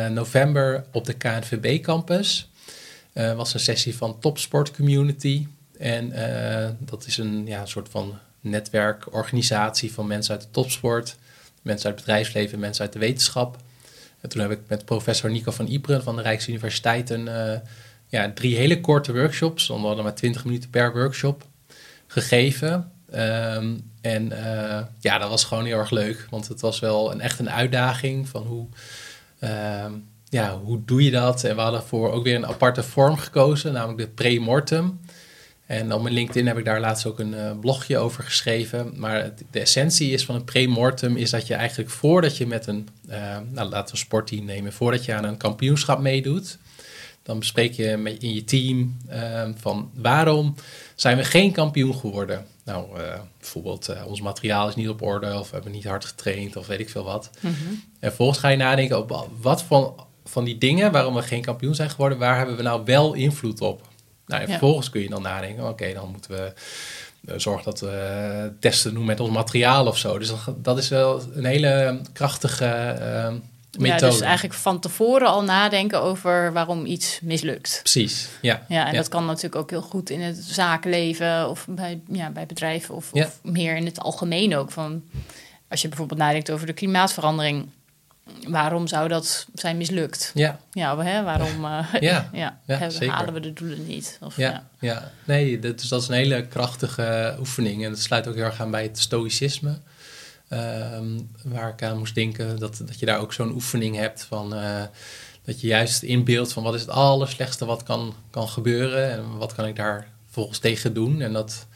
[0.10, 2.50] november op de KNVB-campus.
[3.14, 5.48] Uh, was een sessie van Topsport Community.
[5.78, 6.14] En
[6.80, 11.16] dat is een ja, soort van netwerkorganisatie van mensen uit de topsport,
[11.62, 13.58] mensen uit het bedrijfsleven, mensen uit de wetenschap.
[14.22, 17.30] En toen heb ik met professor Nico van Ypres van de Rijksuniversiteit een,
[18.08, 21.46] ja, drie hele korte workshops, we hadden maar 20 minuten per workshop,
[22.08, 22.92] gegeven.
[23.16, 24.32] Um, en
[25.00, 28.28] ja, dat was gewoon heel erg leuk, want het was wel een, echt een uitdaging
[28.28, 28.68] van hoe
[29.40, 29.86] uh,
[30.30, 31.44] ja, hoe doe je dat?
[31.44, 35.00] En we hadden voor ook weer een aparte vorm gekozen, namelijk de pre-mortem.
[35.66, 38.94] En op mijn LinkedIn heb ik daar laatst ook een uh, blogje over geschreven.
[38.96, 42.88] Maar de essentie is van een pre-mortem is dat je eigenlijk voordat je met een,
[43.10, 46.58] uh, nou laten we een sportteam nemen, voordat je aan een kampioenschap meedoet,
[47.24, 50.56] dan bespreek je met, in je team uh, van waarom
[50.96, 52.46] zijn we geen kampioen geworden?
[52.66, 56.06] Nou, uh, bijvoorbeeld uh, ons materiaal is niet op orde of we hebben niet hard
[56.06, 57.30] getraind of weet ik veel wat.
[57.40, 57.84] Mm -hmm.
[58.00, 61.76] En vervolgens ga je nadenken op wat van, van die dingen waarom we geen kampioen
[61.76, 63.82] zijn geworden, waar hebben we nou wel invloed op?
[64.26, 64.54] Nou, en ja.
[64.54, 66.54] vervolgens kun je dan nadenken, oké, okay, dan moeten we
[67.22, 70.20] uh, zorgen dat we testen doen met ons materiaal of zo.
[70.20, 72.98] Dus dat, dat is wel een hele krachtige
[73.80, 74.06] methode.
[74.06, 77.80] Ja, dus eigenlijk van tevoren al nadenken over waarom iets mislukt.
[77.82, 78.66] Precies, ja.
[78.68, 78.98] Ja, en ja.
[78.98, 83.10] dat kan natuurlijk ook heel goed in het zakenleven of bij, ja, bij bedrijven of,
[83.14, 83.26] ja.
[83.26, 84.72] of meer in het algemeen ook.
[84.72, 85.04] Van,
[85.68, 87.70] als je bijvoorbeeld nadenkt over de klimaatverandering,
[88.48, 90.32] waarom zou dat zijn mislukt?
[90.34, 90.60] Ja.
[90.72, 92.30] Ja, hè, waarom uh, ja.
[92.34, 92.60] ja,
[93.08, 94.18] halen we de doelen niet?
[94.22, 94.64] Of, ja, ja.
[94.80, 95.12] ja.
[95.24, 98.62] nee, dat, dus dat is een hele krachtige oefening en dat sluit ook heel erg
[98.62, 99.78] aan bij het stoïcisme.
[100.50, 104.54] Um, waar ik aan moest denken, dat, dat je daar ook zo'n oefening hebt van
[104.54, 104.84] uh,
[105.44, 109.54] dat je juist inbeeldt van wat is het allerslechtste wat kan, kan gebeuren en wat
[109.54, 111.22] kan ik daar volgens tegen doen.
[111.22, 111.68] En dat,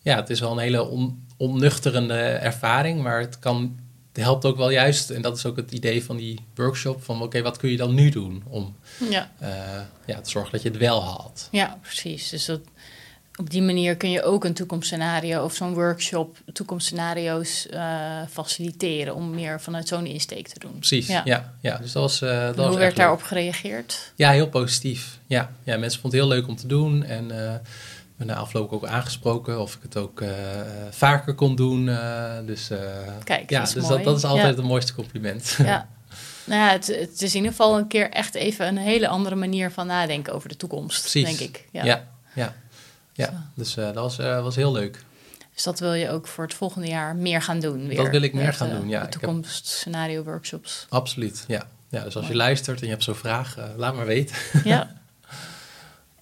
[0.00, 3.78] ja, het is wel een hele on, onnuchterende ervaring, maar het kan,
[4.12, 7.16] het helpt ook wel juist, en dat is ook het idee van die workshop, van
[7.16, 8.76] oké, okay, wat kun je dan nu doen om
[9.10, 9.32] ja.
[9.42, 9.48] Uh,
[10.06, 11.48] ja, te zorgen dat je het wel haalt.
[11.50, 12.28] Ja, precies.
[12.28, 12.60] Dus dat,
[13.38, 19.30] op die manier kun je ook een toekomstscenario of zo'n workshop toekomstscenario's uh, faciliteren om
[19.30, 20.72] meer vanuit zo'n insteek te doen.
[20.72, 21.22] Precies, ja.
[21.24, 21.76] ja, ja.
[21.76, 23.26] Dus dat was, uh, dat hoe was werd daarop leuk.
[23.26, 24.12] gereageerd?
[24.16, 25.18] Ja, heel positief.
[25.26, 27.54] Ja, ja mensen vonden het heel leuk om te doen en uh,
[28.16, 30.24] me na afloop ook aangesproken of ik het ook
[30.90, 31.86] vaker kon doen.
[32.46, 32.70] dus
[33.24, 33.94] Kijk, ja, dat is dus mooi.
[33.94, 34.60] dat, dat is altijd ja.
[34.60, 35.56] het mooiste compliment.
[35.58, 35.88] Ja.
[36.44, 39.34] Nou ja, het, het, is in ieder geval een keer echt even een hele andere
[39.34, 41.24] manier van nadenken over de toekomst, Precies.
[41.24, 41.68] denk ik.
[41.72, 42.08] Ja, ja.
[42.34, 42.54] ja.
[43.12, 45.04] Ja, dus uh, dat was, uh, was heel leuk.
[45.54, 47.86] Dus dat wil je ook voor het volgende jaar meer gaan doen.
[47.86, 47.96] Weer.
[47.96, 49.02] Dat wil ik meer Met, gaan eh, doen, ja.
[49.02, 50.86] de toekomstscenario workshops.
[50.88, 51.66] Absoluut, ja.
[51.88, 54.36] ja dus als je luistert en je hebt zo'n vraag, eh, laat maar weten.
[54.64, 55.00] ja.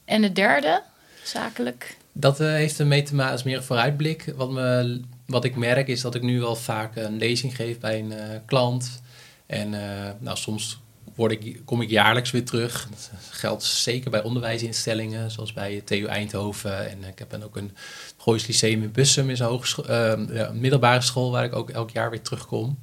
[0.04, 0.82] En het derde,
[1.22, 1.96] zakelijk.
[2.12, 4.32] Dat eh, heeft ermee te maken, is meer een vooruitblik.
[4.36, 7.98] Wat, me, wat ik merk is dat ik nu wel vaak een lezing geef bij
[7.98, 9.00] een eh, klant.
[9.46, 10.80] En eh, nou, soms
[11.14, 12.88] word ik, kom ik jaarlijks weer terug.
[12.90, 16.90] Dat geldt zeker bij onderwijsinstellingen, zoals bij TU Eindhoven.
[16.90, 17.76] En ik heb dan ook een
[18.18, 19.86] Goois Lyceum in Bussum, is een eh,
[20.28, 22.78] ja, een middelbare school waar ik ook elk jaar weer terugkom.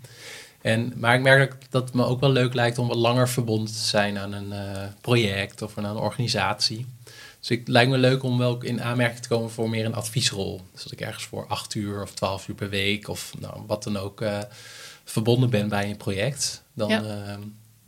[0.62, 3.74] En, maar ik merk dat het me ook wel leuk lijkt om wat langer verbonden
[3.74, 6.86] te zijn aan een eh, project of aan een organisatie.
[7.40, 10.62] Dus het lijkt me leuk om wel in aanmerking te komen voor meer een adviesrol.
[10.74, 13.84] Dus dat ik ergens voor acht uur of twaalf uur per week of nou, wat
[13.84, 14.40] dan ook eh,
[15.04, 16.64] verbonden ben bij een project.
[16.74, 17.38] Dan Ja.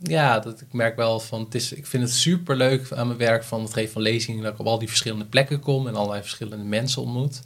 [0.02, 3.18] Ja, dat, ik merk wel van, het is, ik vind het super leuk aan mijn
[3.18, 5.94] werk van het geven van lezingen, dat ik op al die verschillende plekken kom en
[5.94, 7.40] allerlei verschillende mensen ontmoet.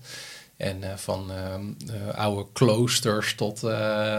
[0.57, 3.71] En eh, van ehm, eh, oude kloosters tot, eh,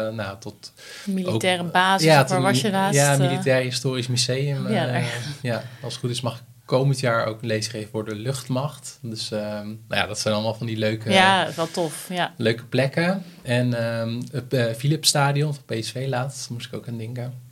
[0.09, 0.73] nou, tot
[1.05, 2.99] Militaire ook- basis, ja, waar was je laatst?
[2.99, 3.17] Ja?
[3.17, 4.71] Militair Historisch Museum.
[4.71, 5.01] Ja,
[5.41, 8.15] ja, als het goed is mag ik komend jaar ook een lezing geven voor de
[8.15, 8.99] luchtmacht.
[9.01, 12.05] Dus ehm, nou ja, dat zijn allemaal van die leuke, ja, wel tof.
[12.09, 12.33] Ja.
[12.37, 13.23] leuke plekken.
[13.41, 17.44] En ehm het uh, Philipsstadion van PSV laatst, moest ik ook aan denken.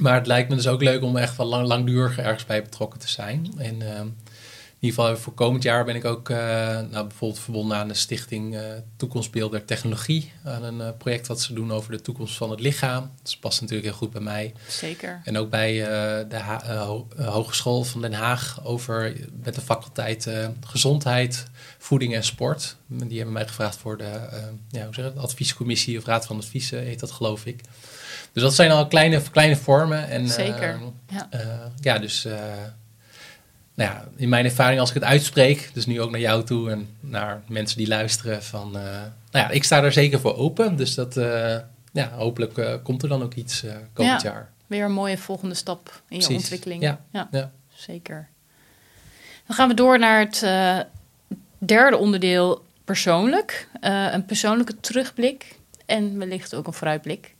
[0.00, 3.00] Maar het lijkt me dus ook leuk om echt wel lang, langdurig ergens bij betrokken
[3.00, 3.52] te zijn.
[3.58, 6.36] En ehm, in ieder geval voor komend jaar ben ik ook eh,
[6.90, 8.62] nou, bijvoorbeeld verbonden aan de stichting eh
[8.96, 10.32] Toekomstbeeld der Technologie.
[10.44, 13.10] Aan een eh, project wat ze doen over de toekomst van het lichaam.
[13.22, 14.52] Dat past natuurlijk heel goed bij mij.
[14.68, 15.20] Zeker.
[15.24, 19.60] En ook bij eh, de eh, Ho- eh, Hogeschool van Den Haag over met de
[19.60, 21.44] faculteit eh, gezondheid,
[21.78, 22.76] voeding en sport.
[22.86, 26.36] Die hebben mij gevraagd voor de eh, ja, hoe zeg het, adviescommissie of raad van
[26.36, 27.60] advies eh, heet dat geloof ik.
[28.32, 30.08] Dus dat zijn al kleine, kleine vormen.
[30.08, 31.26] En, Zeker, ja.
[31.30, 31.40] eh,
[31.80, 32.32] ja, dus eh,
[33.74, 36.70] nou ja, in mijn ervaring als ik het uitspreek, dus nu ook naar jou toe
[36.70, 38.82] en naar mensen die luisteren, van, eh,
[39.30, 40.76] nou ja, ik sta er zeker voor open.
[40.76, 41.14] Dus dat,
[41.92, 44.30] ja, hopelijk komt er dan ook iets komend Ja.
[44.30, 44.50] jaar.
[44.66, 46.82] Weer een mooie volgende stap in je ontwikkeling.
[46.82, 47.50] Ja, ja, ja.
[47.74, 48.28] zeker.
[49.46, 50.40] Dan gaan we door naar het
[51.58, 53.68] derde onderdeel persoonlijk.
[53.80, 57.34] Een persoonlijke terugblik en wellicht ook een vooruitblik.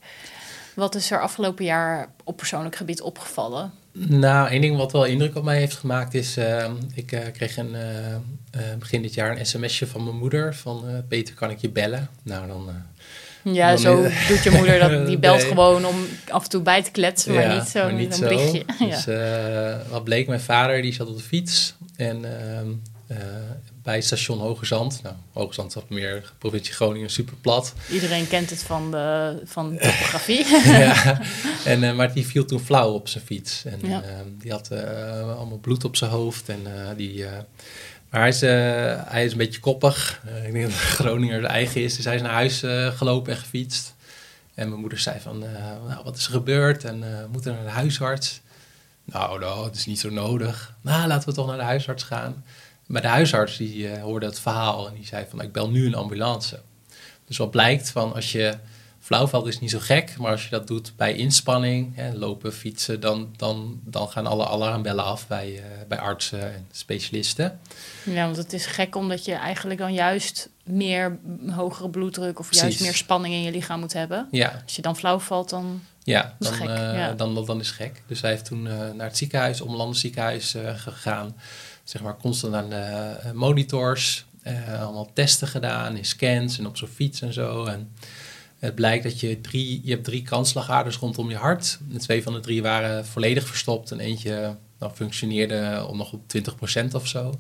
[0.75, 3.73] Wat is er afgelopen jaar op persoonlijk gebied opgevallen?
[3.93, 7.57] Nou, één ding wat wel indruk op mij heeft gemaakt is, eh, ik eh, kreeg
[7.57, 8.21] een, eh, eh,
[8.79, 12.09] begin dit jaar een sms'je van mijn moeder van Peter, kan ik je bellen?
[12.23, 12.69] Nou, dan...
[13.45, 15.07] Ja, Dan zo doet je moeder dat.
[15.07, 15.47] Die belt Nee.
[15.49, 15.95] gewoon om
[16.29, 18.59] af en toe bij te kletsen, maar Ja, niet zo maar niet een zo.
[18.87, 19.01] ja.
[19.05, 22.67] Dus wat bleek, mijn vader die zat op de fiets en ehm,
[23.07, 23.17] eh,
[23.83, 25.01] bij station Hoge Zand.
[25.03, 27.75] Nou, Hoge Zand zat meer provincie Groningen, super plat.
[27.91, 30.47] Iedereen kent het van de, van topografie.
[30.65, 31.21] ja.
[31.65, 33.65] en, eh, maar die viel toen flauw op zijn fiets.
[33.65, 34.03] En Ja.
[34.03, 36.49] ehm, die had eh, allemaal bloed op zijn hoofd.
[36.49, 37.33] En, eh, die, eh,
[38.11, 38.51] maar hij is, eh,
[39.13, 40.21] hij is een beetje koppig.
[40.27, 41.97] Eh, ik denk dat Groninger de eigen is.
[41.97, 43.95] Dus hij is naar huis eh, gelopen en gefietst.
[44.55, 45.51] En mijn moeder zei van, eh,
[45.89, 46.85] nou, wat is er gebeurd?
[46.85, 48.41] En eh moeten naar de huisarts?
[49.05, 50.75] Nou, nou, het is niet zo nodig.
[50.81, 52.45] Nou, laten we toch naar de huisarts gaan.
[52.87, 55.87] Maar de huisarts die eh, hoorde het verhaal en die zei van, ik bel nu
[55.87, 56.61] een ambulance.
[57.25, 58.55] Dus wat blijkt van, als je
[59.03, 62.53] flauw valt is niet zo gek, maar als je dat doet bij inspanning, hè, lopen,
[62.53, 67.61] fietsen, dan, dan, dan gaan alle alarmbellen af bij, eh, bij artsen en specialisten.
[68.05, 71.19] Ja, want het is gek omdat je eigenlijk dan juist meer
[71.51, 72.83] hogere bloeddruk of juist Precies.
[72.83, 74.29] meer spanning in je lichaam moet hebben.
[74.31, 75.83] Ja, Als je dan flauw valt, dan.
[76.05, 77.13] Ja, dan, gek, eh, ja.
[77.13, 78.03] dan, dan is het gek.
[78.07, 78.63] Dus hij heeft toen
[78.97, 81.35] naar het ziekenhuis, Omlands ziekenhuis gegaan.
[81.85, 84.25] Zeg maar constant aan de eh, monitors.
[84.43, 87.65] eh, allemaal testen gedaan in scans en op zo'n fiets en zo.
[87.65, 87.93] En
[88.59, 91.79] het blijkt dat je drie, je hebt drie kransslagaders rondom je hart.
[91.93, 93.91] En twee van de drie waren volledig verstopt.
[93.91, 97.39] En eentje nou, functioneerde nog op 20% of zo.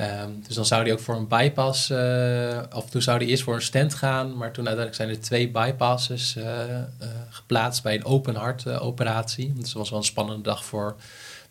[0.00, 3.42] Ehm, dus dan zou die ook voor een bypass, eh, of toen zou die eerst
[3.42, 6.84] voor een stent gaan, maar toen uiteindelijk zijn er twee bypasses eh, eh,
[7.30, 9.52] geplaatst bij een open hart eh, operatie.
[9.52, 10.96] Dus dat was wel een spannende dag voor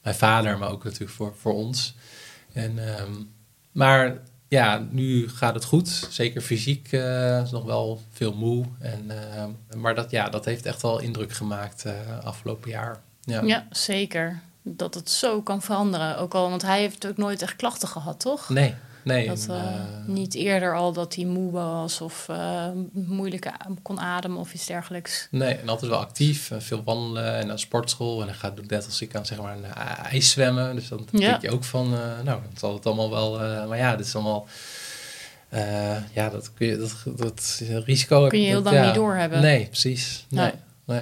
[0.10, 1.96] mijn vader, maar ook natuurlijk voor, voor ons.
[2.54, 3.12] En, ehm,
[3.72, 4.18] maar
[4.48, 6.08] ja, nu gaat het goed.
[6.10, 8.66] Zeker fysiek eh, is nog wel veel moe.
[8.80, 9.50] En, ehm,
[9.82, 11.94] maar dat, ja, dat heeft echt wel indruk gemaakt eh,
[12.24, 13.00] afgelopen jaar.
[13.22, 13.42] Ja.
[13.42, 13.68] Ja.
[13.72, 14.40] zeker.
[14.62, 16.18] Dat het zo kan veranderen.
[16.18, 18.50] Ook al, want hij heeft ook nooit echt klachten gehad, toch?
[18.50, 18.76] Nee,
[19.16, 19.28] nee.
[19.28, 19.74] Dat eh, eh,
[20.06, 25.28] niet eerder al dat hij moe was of eh, moeilijk kon ademen of iets dergelijks.
[25.32, 26.52] Nee, en altijd wel actief.
[26.58, 28.20] Veel wandelen en naar sportschool.
[28.22, 29.66] En dan gaat net als ik aan zeg maar een
[30.04, 30.76] ijs zwemmen.
[30.76, 31.30] Dus dan Ja.
[31.30, 31.90] denk je ook van,
[32.24, 33.38] nou, dat zal het allemaal wel.
[33.68, 34.48] maar ja, dit is allemaal.
[36.14, 38.28] ja, dat kun je, dat, dat risico.
[38.28, 38.86] Kun je heel dat- lang ja.
[38.86, 39.42] niet doorhebben.
[39.42, 40.26] Nee, precies.
[40.30, 40.44] Nee.
[40.46, 40.54] Nee.
[40.98, 41.02] nee.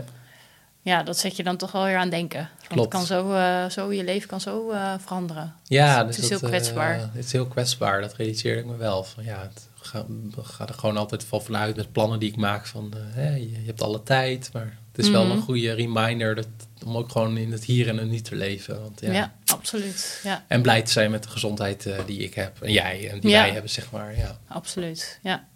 [0.88, 2.50] Ja, dat zet je dan toch wel weer aan denken.
[2.68, 2.82] Want.
[2.82, 5.56] Het kan zo, eh, zo, je leven kan zo eh, veranderen.
[5.64, 7.00] Ja, Het dus is dat, heel eh, kwetsbaar.
[7.00, 8.02] het is heel kwetsbaar.
[8.02, 9.04] Dat realiseerde ik me wel.
[9.04, 10.06] Van, ja, het ga,
[10.42, 13.52] ga er gewoon altijd van vanuit met plannen die ik maak van eh, hè, je,
[13.52, 15.36] je hebt alle tijd, maar het is wel Mhm.
[15.36, 16.48] een goede reminder dat,
[16.86, 18.82] om ook gewoon in het hier en het nu te leven.
[18.82, 19.12] Want, ja.
[19.12, 20.20] Ja, absoluut.
[20.24, 23.20] Ja, En blij te zijn met de gezondheid eh, die ik heb en jij en
[23.20, 23.42] die Ja.
[23.42, 24.18] wij hebben, zeg maar.
[24.18, 24.38] Ja.
[24.48, 25.20] absoluut.
[25.24, 25.48] Ja.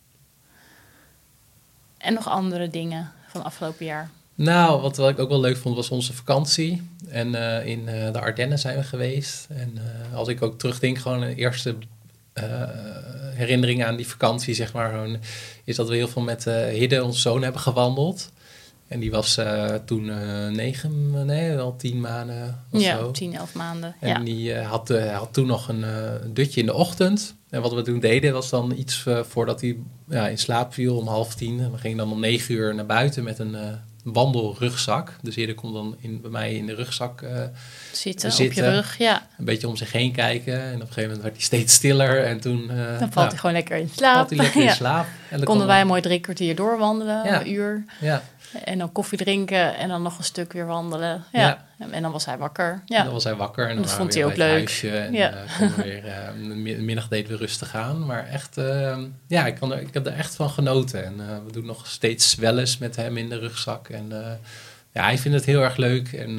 [1.98, 4.10] En nog andere dingen van afgelopen jaar.
[4.42, 6.82] Nou, wat, wat ik ook wel leuk vond was onze vakantie.
[7.10, 9.48] En eh, in eh, de Ardennen zijn we geweest.
[9.50, 11.76] En eh, als ik ook terugdenk, gewoon een eerste
[13.34, 15.18] herinnering aan die vakantie, zeg maar, gewoon,
[15.64, 18.32] is dat we heel veel met Hidde, onze zoon, hebben gewandeld.
[18.88, 19.40] En die was
[19.86, 20.06] toen
[20.56, 23.12] negen, nee, wel tien maanden of ja, zo.
[23.12, 23.96] 10, 11 maanden.
[24.00, 24.20] En ja.
[24.20, 25.86] die had, had toen nog een
[26.34, 27.36] dutje in de ochtend.
[27.50, 29.78] En wat we toen deden was dan iets voordat hij
[30.10, 31.60] ja, in slaap viel om half tien.
[31.60, 33.56] En we gingen dan om negen uur naar buiten met een
[34.04, 35.16] wandelrugzak.
[35.22, 37.44] Dus eerder kon dan in, bij mij in de rugzak eh,
[37.92, 38.98] Zitten, op je rug.
[38.98, 40.62] Ja, een beetje om zich heen kijken.
[40.62, 42.24] En op een gegeven moment werd hij steeds stiller.
[42.24, 44.16] En toen eh, dan valt nou, hij gewoon lekker in slaap.
[44.16, 45.06] valt hij lekker in slaap.
[45.06, 47.40] En dan Konden kon- wij een mooi drie kwartier doorwandelen, Ja.
[47.42, 47.84] een uur.
[48.00, 48.24] Ja,
[48.64, 51.24] En dan koffie drinken en dan nog een stuk weer wandelen.
[51.32, 51.40] Ja.
[51.80, 51.88] Ja.
[51.92, 52.72] En dan was hij wakker.
[52.72, 53.68] en Ja, dan was hij wakker.
[53.68, 54.70] En dan Dat vond hij ook leuk.
[54.84, 55.34] En Ja.
[55.60, 58.06] we weer, eh, de mi- middag deden we rustig aan.
[58.06, 61.06] Maar echt, eh, ja, ik, kan er, ik heb er echt van genoten.
[61.06, 63.90] En eh, we doen nog steeds wel eens met hem in de rugzak.
[63.90, 64.12] En
[64.94, 66.14] ja, hij vindt het heel erg leuk.
[66.14, 66.36] En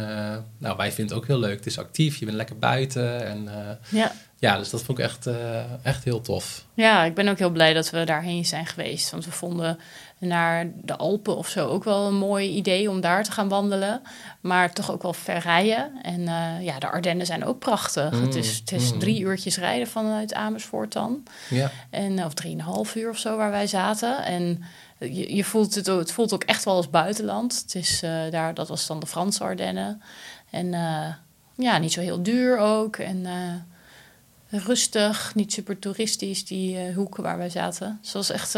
[0.59, 1.57] nou, wij vinden het ook heel leuk.
[1.57, 3.27] Het is actief, je bent lekker buiten.
[3.27, 3.49] En
[3.89, 4.13] ja.
[4.39, 5.29] ja, dus dat vond ik echt,
[5.83, 6.65] echt heel tof.
[6.75, 9.11] ja, ik ben ook heel blij dat we daarheen zijn geweest.
[9.11, 9.79] Want we vonden
[10.23, 14.03] naar de Alpen of zo ook wel een mooi idee om daar te gaan wandelen.
[14.41, 15.93] Maar toch ook wel ver rijden.
[16.03, 18.13] En eh, ja, de Ardennen zijn ook prachtig.
[18.13, 18.99] Mm, het is, het is mm.
[18.99, 21.23] drie uurtjes rijden vanuit Amersfoort dan.
[21.51, 24.25] Ja, En, of drieënhalf uur of zo waar wij zaten.
[24.25, 24.63] En
[24.99, 27.59] je, je voelt het, ook- het voelt ook echt wel als buitenland.
[27.63, 30.03] Het is, eh, daar, dat was dan de Franse Ardennen.
[30.51, 31.15] En eh,
[31.57, 32.97] ja, niet zo heel duur ook.
[32.97, 33.27] En
[34.49, 37.99] rustig, niet super toeristisch, die hoeken waar wij zaten.
[38.03, 38.53] Dus dat was echt,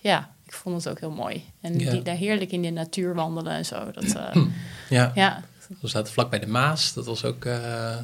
[0.00, 1.44] ja, vond het ook heel mooi.
[1.60, 1.90] En Ja.
[1.90, 3.90] die, daar heerlijk in de natuur wandelen en zo.
[3.90, 4.42] Dat, eh,
[4.88, 5.12] ja.
[5.14, 5.42] ja,
[5.80, 6.92] we zaten vlak bij de Maas.
[6.92, 7.96] Dat was ook, eh,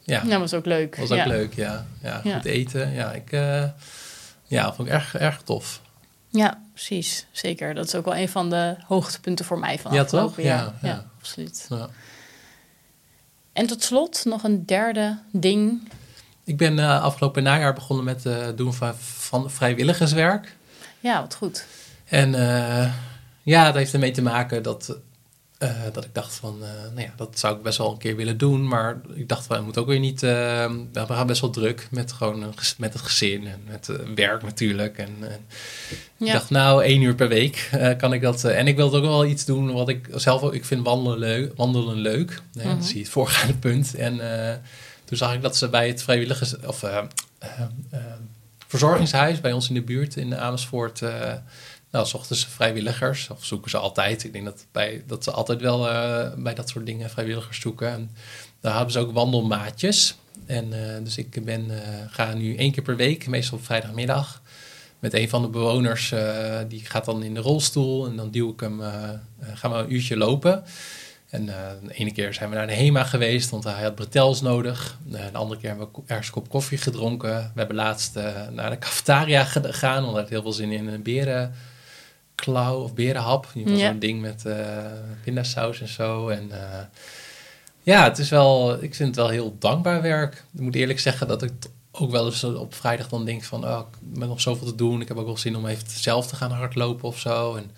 [0.00, 0.96] ja, dat was ook leuk.
[0.96, 1.26] was ook ja.
[1.26, 1.54] leuk.
[1.54, 2.92] Ja, ja goed eten.
[2.92, 3.64] Ja, ik eh,
[4.46, 5.80] ja, vond ik erg, erg tof.
[6.28, 7.26] Ja, precies.
[7.30, 7.74] Zeker.
[7.74, 10.58] Dat is ook wel een van de hoogtepunten voor mij van Ja, afgelopen jaar.
[10.64, 11.04] Ja, Ja, ja.
[11.18, 11.66] absoluut.
[11.68, 11.88] Ja.
[13.52, 15.88] En tot slot nog een derde ding.
[16.44, 20.56] Ik ben afgelopen najaar begonnen met het doen van, van vrijwilligerswerk.
[21.00, 21.66] Ja, wat goed.
[22.10, 22.92] En eh,
[23.42, 24.96] ja, dat heeft ermee te maken dat,
[25.58, 28.16] eh, dat ik dacht van, eh, nou ja, dat zou ik best wel een keer
[28.16, 28.68] willen doen.
[28.68, 32.12] Maar ik dacht, van, het moet ook weer niet, we gaan best wel druk met,
[32.12, 34.98] gewoon een met het gezin en met werk natuurlijk.
[34.98, 35.40] En, en
[36.18, 36.32] ik Ja.
[36.32, 37.68] dacht, nou, één uur per week
[37.98, 38.44] kan ik dat.
[38.44, 41.52] en ik wilde ook wel iets doen wat ik zelf ook, ik vind wandelen leuk.
[41.56, 42.42] Wandelen leuk.
[42.54, 42.76] Hè, Mhm.
[42.76, 43.94] Dat zie je het voorgaande punt.
[43.94, 44.16] En
[45.04, 46.84] toen zag ik dat ze bij het vrijwilligers, of
[48.66, 51.02] verzorgingshuis bij ons in de buurt in Amersfoort.
[51.90, 54.24] Nou, zochten ze vrijwilligers, of zoeken ze altijd.
[54.24, 57.88] Ik denk dat, bij, dat ze altijd wel eh, bij dat soort dingen vrijwilligers zoeken.
[57.88, 58.10] En
[58.60, 60.16] daar hebben ze ook wandelmaatjes.
[60.46, 64.42] En eh, dus ik ben, eh, ga nu één keer per week, meestal op vrijdagmiddag,
[64.98, 66.14] met een van de bewoners.
[66.68, 68.80] die gaat dan in de rolstoel en dan duw ik hem,
[69.54, 70.64] gaan we een uurtje lopen.
[71.30, 74.98] En de ene keer zijn we naar de HEMA geweest, want hij had bretels nodig.
[75.04, 77.30] De andere keer hebben we ergens een kop koffie gedronken.
[77.30, 78.14] We hebben laatst
[78.50, 81.02] naar de cafetaria ge- gegaan, want hij heel veel zin in een
[82.44, 83.46] berenklauw of berenhap.
[83.54, 83.88] Ja.
[83.88, 84.66] zo'n ding met eh
[85.24, 86.28] pindasaus en zo.
[86.28, 86.84] En eh,
[87.82, 90.44] ja, het is wel, ik vind het wel heel dankbaar werk.
[90.52, 91.52] Ik moet eerlijk zeggen dat ik
[91.92, 95.00] ook wel eens op vrijdag dan denk van, oh, ik ben nog zoveel te doen.
[95.00, 97.54] Ik heb ook wel zin om even zelf te gaan hardlopen of zo.
[97.54, 97.70] En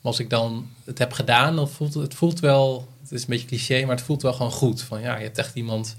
[0.00, 3.20] maar als ik dan het heb gedaan, dan voelt het, het voelt wel, het is
[3.20, 4.82] een beetje cliché, maar het voelt wel gewoon goed.
[4.82, 5.96] Van ja, je hebt echt iemand.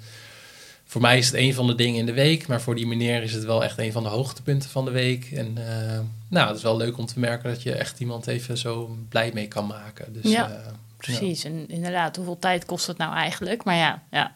[0.86, 3.23] Voor mij is het een van de dingen in de week, maar voor die meneer
[3.23, 5.32] is het wel echt een van de hoogtepunten van de week.
[5.32, 8.57] En eh, nou, het is wel leuk om te merken dat je echt iemand even
[8.57, 10.13] zo blij mee kan maken.
[10.13, 10.49] Dus, Ja.
[10.49, 11.43] eh, Precies.
[11.43, 13.63] En inderdaad, hoeveel tijd kost het nou eigenlijk?
[13.63, 14.35] Maar ja, ja.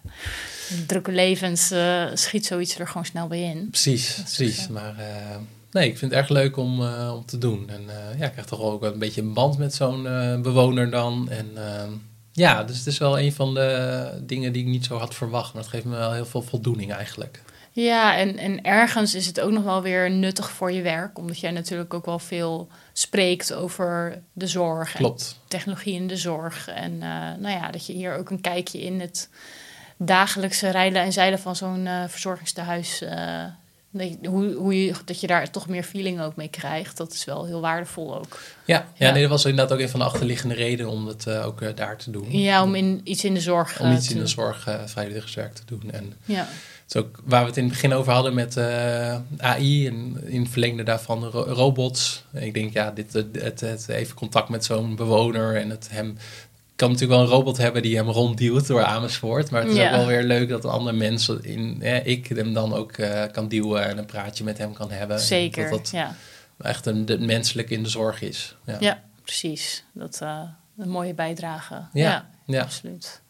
[0.87, 3.67] Drukke levens eh, schiet zoiets er gewoon snel bij in.
[3.69, 4.67] Precies, precies.
[4.67, 5.35] Maar eh,
[5.71, 7.69] nee, ik vind het erg leuk om, om te doen.
[7.69, 7.81] En
[8.17, 10.03] ja, ik krijg toch ook wel een beetje een band met zo'n
[10.41, 11.29] bewoner dan.
[11.29, 11.83] En eh,
[12.31, 15.53] ja, dus het is wel een van de dingen die ik niet zo had verwacht.
[15.53, 17.41] Maar het geeft me wel heel veel voldoening eigenlijk.
[17.75, 21.17] Ja, en, en ergens is het ook nog wel weer nuttig voor je werk.
[21.17, 24.91] Omdat jij natuurlijk ook wel veel spreekt over de zorg.
[24.91, 25.39] En Klopt.
[25.47, 26.67] technologie in de zorg.
[26.67, 27.09] En eh,
[27.39, 29.29] nou ja, dat je hier ook een kijkje in het
[29.97, 33.43] dagelijkse rijden en zeilen van zo'n eh, verzorgingstehuis eh,
[33.91, 36.97] Dat je, hoe, hoe je, dat je daar toch meer feeling ook mee krijgt.
[36.97, 38.39] Dat is wel heel waardevol ook.
[38.65, 39.11] Ja, ja, Ja.
[39.11, 41.97] Nee, dat was inderdaad ook een van de achterliggende redenen om het eh, ook daar
[41.97, 42.31] te doen.
[42.31, 45.61] Ja, om in, iets in de zorg om iets te in de zorg vrijwilligerswerk te
[45.65, 45.91] doen.
[45.91, 46.47] En Ja,
[46.95, 50.41] is ook waar we het in het begin over hadden met eh, AI en in
[50.41, 52.23] het verlengde daarvan ro- robots.
[52.33, 56.17] Ik denk, ja, dit, het, het, het even contact met zo'n bewoner en het hem...
[56.75, 59.51] kan natuurlijk wel een robot hebben die hem rondduwt door Amersfoort.
[59.51, 59.89] Maar het is Ja.
[59.89, 63.85] ook wel weer leuk dat andere mens, in, ik hem dan ook eh, kan duwen
[63.85, 65.19] en een praatje met hem kan hebben.
[65.19, 65.69] zeker.
[65.69, 66.15] Dat dat Ja.
[66.61, 68.55] echt een, de menselijk in de zorg is.
[68.65, 69.83] Ja, ja, precies.
[69.93, 70.41] Dat eh,
[70.77, 71.81] een mooie bijdrage.
[71.93, 72.29] Ja.
[72.47, 73.21] absoluut.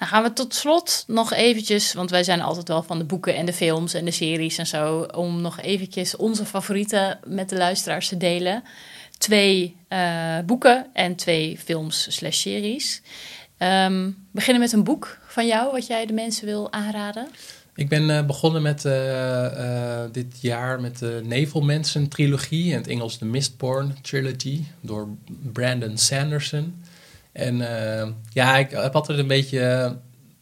[0.00, 3.36] Dan gaan we tot slot nog eventjes, want wij zijn altijd wel van de boeken
[3.36, 7.56] en de films en de series en zo, om nog eventjes onze favorieten met de
[7.56, 8.62] luisteraars te delen.
[9.18, 13.02] Twee eh, boeken en twee films slash series.
[13.56, 17.28] Ehm, beginnen met een boek van jou, wat jij de mensen wil aanraden.
[17.74, 22.70] Ik ben eh, begonnen met eh, dit jaar met de Nevelmensen trilogie.
[22.70, 25.08] In het Engels de Mistborn trilogy door
[25.52, 26.82] Brandon Sanderson.
[27.32, 27.60] En
[28.00, 29.60] eh, ja, ik heb altijd een beetje...
[29.60, 29.90] eh,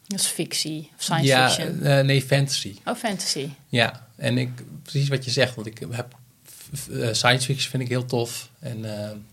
[0.07, 1.83] Dat is fictie, of science ja, fiction.
[1.83, 2.77] eh, nee, fantasy.
[2.85, 3.49] Oh, fantasy.
[3.69, 4.49] Ja, en ik,
[4.83, 6.17] precies wat je zegt, want ik heb
[7.13, 8.49] science fiction vind ik heel tof.
[8.61, 8.81] En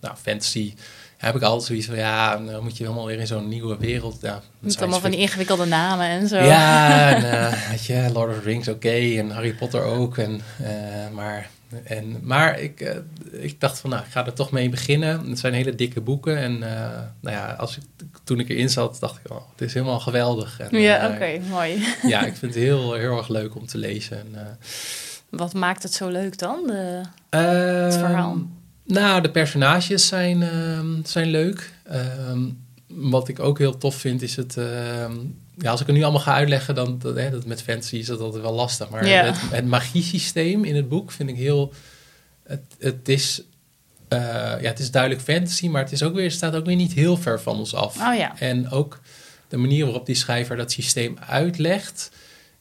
[0.01, 0.73] nou, fantasy
[1.17, 4.17] heb ik altijd zoiets van, ja, dan moet je helemaal weer in zo'n nieuwe wereld.
[4.21, 6.37] Ja, Met allemaal van die ingewikkelde namen en zo.
[6.43, 10.17] Ja, en, weet je, Lord of the Rings oké en Harry Potter ook.
[10.17, 10.41] En,
[11.13, 11.49] maar
[11.83, 12.95] en, maar ik, eh,
[13.31, 15.29] ik dacht van, nou, ik ga er toch mee beginnen.
[15.29, 16.37] Het zijn hele dikke boeken.
[16.37, 17.83] En eh, nou ja, als ik,
[18.23, 20.59] toen ik erin zat, dacht ik, oh, het is helemaal geweldig.
[20.59, 21.83] En, Ja, eh, oké, mooi.
[22.13, 24.17] ja, ik vind het heel, heel erg leuk om te lezen.
[24.17, 24.57] En,
[25.29, 26.59] Wat maakt het zo leuk dan?
[26.67, 27.01] De...
[27.29, 28.37] Ehm, verhaal?
[28.83, 31.71] Nou, de personages zijn, ehm, zijn leuk.
[31.83, 32.41] Ehm,
[32.87, 34.57] wat ik ook heel tof vind is het...
[34.57, 35.13] ehm,
[35.57, 38.05] ja, als ik het nu allemaal ga uitleggen, dan dat, hè, dat met fantasy is
[38.05, 38.89] dat altijd wel lastig.
[38.89, 41.73] Maar het, het magiesysteem in het boek vind ik heel...
[42.43, 43.41] Het, het, is,
[44.07, 44.19] eh,
[44.61, 47.17] ja, het is duidelijk fantasy, maar het, is ook weer, staat ook weer niet heel
[47.17, 47.95] ver van ons af.
[47.95, 48.39] Oh ja.
[48.39, 48.99] En ook
[49.47, 52.11] de manier waarop die schrijver dat systeem uitlegt,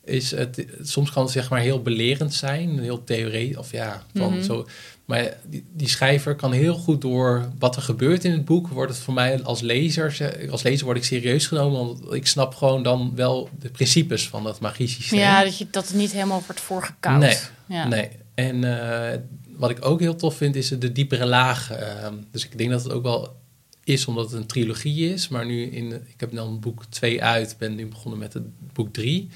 [0.05, 4.33] is het, soms kan het zeg maar heel belerend zijn, heel theoretisch, of ja, van
[4.33, 4.43] Mhm.
[4.43, 4.67] zo.
[5.05, 8.93] Maar die, die schrijver kan heel goed door wat er gebeurt in het boek, wordt
[8.93, 12.55] het voor mij als lezer, ze- als lezer word ik serieus genomen, want ik snap
[12.55, 15.19] gewoon dan wel de principes van dat magie systeem.
[15.19, 17.19] Ja, dat, je, dat het niet helemaal wordt voorgekoud.
[17.21, 17.37] Nee,
[17.67, 17.89] ja.
[17.89, 18.09] Nee.
[18.35, 18.65] En
[19.13, 19.19] eh,
[19.57, 21.71] wat ik ook heel tof vind, is de diepere laag.
[21.71, 23.37] Ehm, dus ik denk dat het ook wel
[23.85, 25.29] is omdat het een trilogie is.
[25.29, 28.43] Maar nu, in, ik heb dan boek 2 uit, ben nu begonnen met het
[28.73, 29.29] boek 3.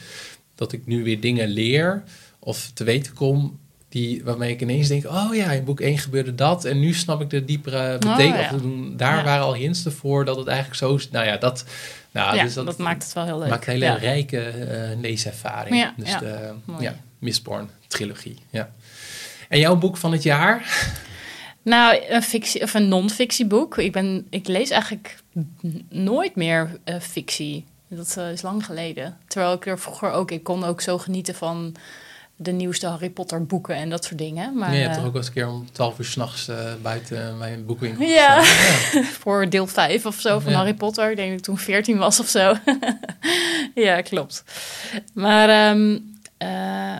[0.59, 2.03] Dat ik nu weer dingen leer
[2.39, 3.59] of te weten kom.
[3.89, 6.65] Die, waarmee ik ineens denk, oh ja, in boek 1 gebeurde dat.
[6.65, 8.41] En nu snap ik de diepere betekenis.
[8.51, 8.55] ja.
[8.55, 8.63] Of
[8.97, 9.25] Daar Ja.
[9.25, 11.11] waren al hints voor dat het eigenlijk zo is.
[11.11, 11.65] Nou ja, dat,
[12.11, 13.49] nou, Ja, dus dat, maakt het wel heel leuk.
[13.49, 15.77] maakt een hele rijke eh, leeservaring.
[15.77, 16.83] Ja, dus de Mooi.
[16.83, 18.37] ja, Mistborn trilogie.
[18.51, 18.71] Ja.
[19.49, 20.87] En jouw boek van het jaar?
[21.63, 23.79] Nou, een, fictie, of een non-fictieboek.
[23.79, 25.17] Ik, ben, ik lees eigenlijk
[25.89, 27.65] nooit meer eh, fictie.
[27.89, 29.17] Dat eh, is lang geleden.
[29.27, 30.31] Terwijl ik er vroeger ook...
[30.31, 31.75] Ik kon ook zo genieten van
[32.37, 34.59] de nieuwste Harry Potter boeken en dat soort dingen.
[34.59, 36.49] Maar, Nee, je hebt eh, toch ook wel eens een keer om 12 uur s'nachts
[36.49, 38.43] uh, buiten mijn boekwinkel Ja.
[38.43, 39.05] gestaan?
[39.23, 40.57] voor deel 5 of zo van Ja.
[40.59, 41.11] Harry Potter.
[41.11, 42.55] Ik denk dat ik toen 14 was of zo.
[43.75, 44.45] ja, klopt.
[45.15, 45.99] Maar ehm,
[46.37, 46.97] eh,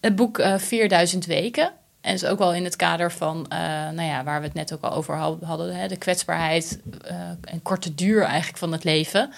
[0.00, 1.72] het boek eh 4000 weken.
[2.00, 3.58] En is ook wel in het kader van, eh,
[3.90, 7.16] nou ja, waar we het net ook al over had- hadden, hè, de kwetsbaarheid eh,
[7.44, 9.32] en korte duur eigenlijk van het leven.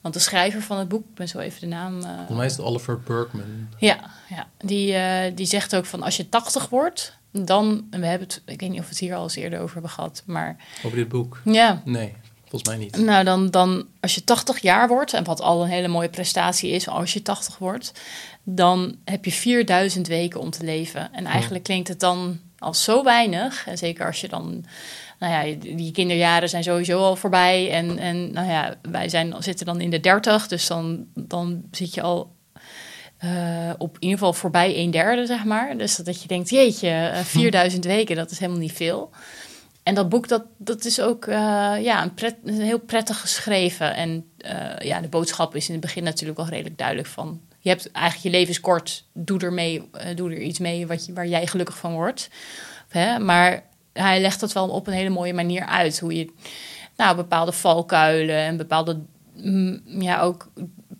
[0.00, 2.00] Want de schrijver van het boek, ik ben zo even de naam.
[2.02, 3.68] eh, Volgens mij is het Oliver Berkman.
[3.78, 3.98] ja,
[4.28, 4.46] ja.
[4.58, 8.42] Die, eh, die zegt ook van als je 80 wordt, dan, en we hebben het,
[8.46, 10.96] ik weet niet of we het hier al eens eerder over hebben gehad, maar Over
[10.96, 11.40] dit boek?
[11.44, 12.96] ja, Nee, volgens mij niet.
[12.96, 16.70] nou, dan, dan als je 80 jaar wordt, en wat al een hele mooie prestatie
[16.70, 17.92] is als je 80 wordt,
[18.42, 21.12] dan heb je 4000 weken om te leven.
[21.12, 23.66] En eigenlijk klinkt het dan als zo weinig.
[23.66, 24.64] En zeker als je dan,
[25.20, 27.70] nou ja, die kinderjaren zijn sowieso al voorbij.
[27.70, 31.94] En, en nou ja, wij zijn, zitten dan in de 30, dus dan, dan zit
[31.94, 32.30] je al
[33.20, 35.76] eh, op in ieder geval voorbij een derde, zeg maar.
[35.76, 39.10] Dus dat, dat je denkt, jeetje, eh, 4000 weken, dat is helemaal niet veel.
[39.82, 41.36] En dat boek, dat, dat is ook eh,
[41.80, 43.94] ja, een pret, een heel prettig geschreven.
[43.94, 44.24] En
[44.78, 47.40] ja, de boodschap is in het begin natuurlijk wel redelijk duidelijk van...
[47.58, 51.06] Je hebt eigenlijk je leven is kort, doe er, mee, doe er iets mee wat
[51.06, 52.28] je, waar jij gelukkig van wordt.
[52.88, 53.18] Hè?
[53.18, 53.62] Maar
[53.92, 56.00] hij legt dat wel op een hele mooie manier uit.
[56.00, 56.32] Hoe je
[56.96, 59.00] nou, bepaalde valkuilen en bepaalde
[59.36, 60.48] mm, ja, ook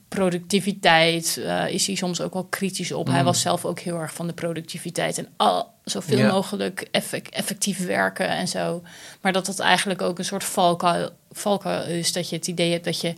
[0.09, 3.07] productiviteit eh, is hij soms ook wel kritisch op.
[3.07, 3.25] Hij Mm.
[3.25, 6.33] was zelf ook heel erg van de productiviteit en al, zoveel Ja.
[6.33, 8.83] mogelijk effect, effectief werken en zo.
[9.21, 12.13] Maar dat dat eigenlijk ook een soort valkuil, valkuil is.
[12.13, 13.15] Dat je het idee hebt dat je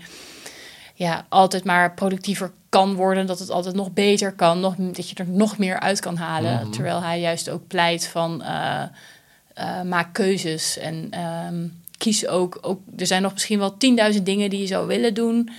[0.95, 3.27] ja, altijd maar productiever kan worden.
[3.27, 4.61] Dat het altijd nog beter kan.
[4.61, 6.61] Nog, dat je er nog meer uit kan halen.
[6.61, 6.71] Mhm.
[6.71, 8.83] Terwijl hij juist ook pleit van eh,
[9.55, 10.79] eh, maak keuzes.
[10.79, 11.67] En ehm,
[11.99, 12.81] kies ook, ook.
[12.97, 13.77] Er zijn nog misschien wel
[14.15, 15.51] 10.000 dingen die je zou willen doen.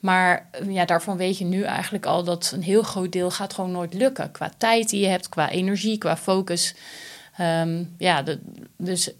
[0.00, 3.54] Maar eh, ja, daarvan weet je nu eigenlijk al dat een heel groot deel gaat
[3.54, 4.30] gewoon nooit lukken.
[4.30, 6.74] Qua tijd die je hebt, qua energie, qua focus.
[7.36, 8.24] Ehm, ja,
[8.76, 9.10] dus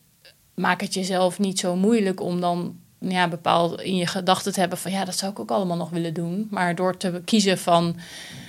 [0.55, 4.79] maak het jezelf niet zo moeilijk om dan ja, bepaald in je gedachten te hebben
[4.79, 6.47] van ja, dat zou ik ook allemaal nog willen doen.
[6.51, 7.97] Maar door te kiezen van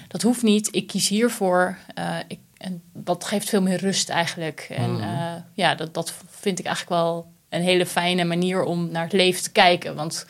[0.07, 1.77] dat hoeft niet, ik kies hiervoor.
[1.93, 4.67] eh, ik, en dat geeft veel meer rust eigenlijk.
[4.69, 5.01] En Mhm.
[5.03, 9.13] eh, ja, dat, dat vind ik eigenlijk wel een hele fijne manier om naar het
[9.13, 9.95] leven te kijken.
[9.95, 10.25] Want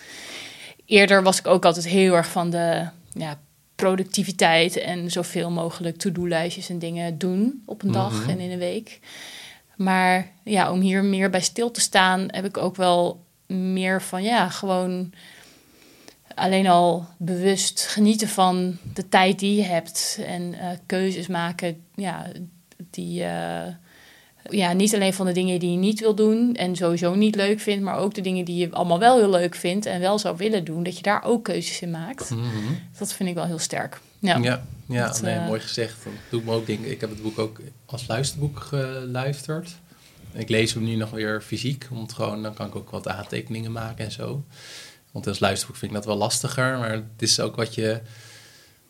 [0.85, 3.39] eerder was ik ook altijd heel erg van de ja,
[3.75, 8.29] productiviteit en zoveel mogelijk to-do-lijstjes en dingen doen op een dag Mhm.
[8.29, 8.99] en in een week.
[9.75, 14.23] Maar ja, om hier meer bij stil te staan, heb ik ook wel meer van
[14.23, 15.13] ja, gewoon
[16.35, 21.83] alleen al bewust genieten van de tijd die je hebt en eh, keuzes maken.
[21.95, 22.25] Ja,
[22.89, 23.67] die eh,
[24.49, 27.59] ja, niet alleen van de dingen die je niet wil doen en sowieso niet leuk
[27.59, 30.37] vindt, maar ook de dingen die je allemaal wel heel leuk vindt en wel zou
[30.37, 32.29] willen doen, dat je daar ook keuzes in maakt.
[32.29, 32.73] Mhm.
[32.97, 34.01] Dat vind ik wel heel sterk.
[34.19, 36.03] Ja, Ja, ja Dat, nee, eh, mooi gezegd.
[36.03, 36.91] Dat doet me ook denken.
[36.91, 39.75] Ik heb het boek ook als luisterboek geluisterd.
[40.33, 43.07] Ik lees hem nu nog weer fysiek, om het gewoon, dan kan ik ook wat
[43.07, 44.43] aantekeningen maken en zo.
[45.11, 48.01] Want als luisterboek vind ik dat wel lastiger, maar het is ook wat je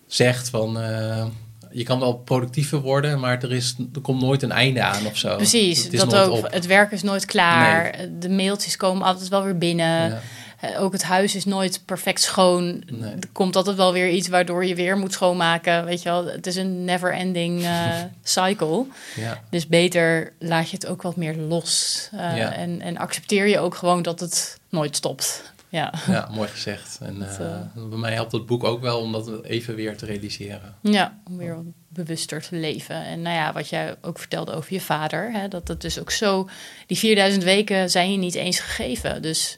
[0.07, 1.25] zegt van, eh,
[1.71, 5.17] je kan wel productiever worden, maar er, is, er komt nooit een einde aan of
[5.17, 5.35] zo.
[5.35, 6.31] Precies, dat ook.
[6.31, 6.51] op.
[6.51, 7.95] Het werk is nooit klaar.
[8.19, 10.09] De mailtjes komen altijd wel weer binnen.
[10.09, 10.21] Ja.
[10.59, 12.83] Eh, Ook het huis is nooit perfect schoon.
[12.91, 13.11] Nee.
[13.11, 15.85] Er komt altijd wel weer iets waardoor je weer moet schoonmaken.
[15.85, 17.89] Weet je wel, het is een never-ending eh,
[18.23, 18.85] cycle.
[19.15, 19.41] Ja.
[19.49, 22.07] Dus beter laat je het ook wat meer los.
[22.11, 22.53] Ja.
[22.53, 25.51] en, en accepteer je ook gewoon dat het nooit stopt.
[25.71, 26.97] Ja, ja, mooi gezegd.
[27.01, 29.97] En Dat, eh, eh, bij mij helpt het boek ook wel om dat even weer
[29.97, 30.75] te realiseren.
[30.81, 32.95] ja om weer wat bewuster te leven.
[33.05, 35.31] En nou ja, wat jij ook vertelde over je vader.
[35.31, 36.49] Hè, dat het dus ook zo...
[36.87, 39.21] Die 4000 weken zijn je niet eens gegeven.
[39.21, 39.57] Dus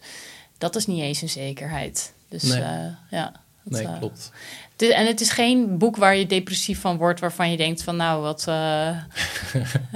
[0.58, 2.14] dat is niet eens een zekerheid.
[2.30, 2.62] Dus Nee.
[2.62, 3.32] eh, ja.
[3.64, 4.32] dat, Nee, klopt.
[4.72, 7.84] Het is- en het is geen boek waar je depressief van wordt, waarvan je denkt
[7.84, 8.44] van nou, wat,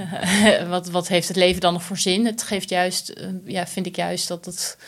[0.68, 2.26] wat, wat heeft het leven dan nog voor zin?
[2.26, 3.12] Het geeft juist,
[3.44, 4.78] ja, vind ik juist dat het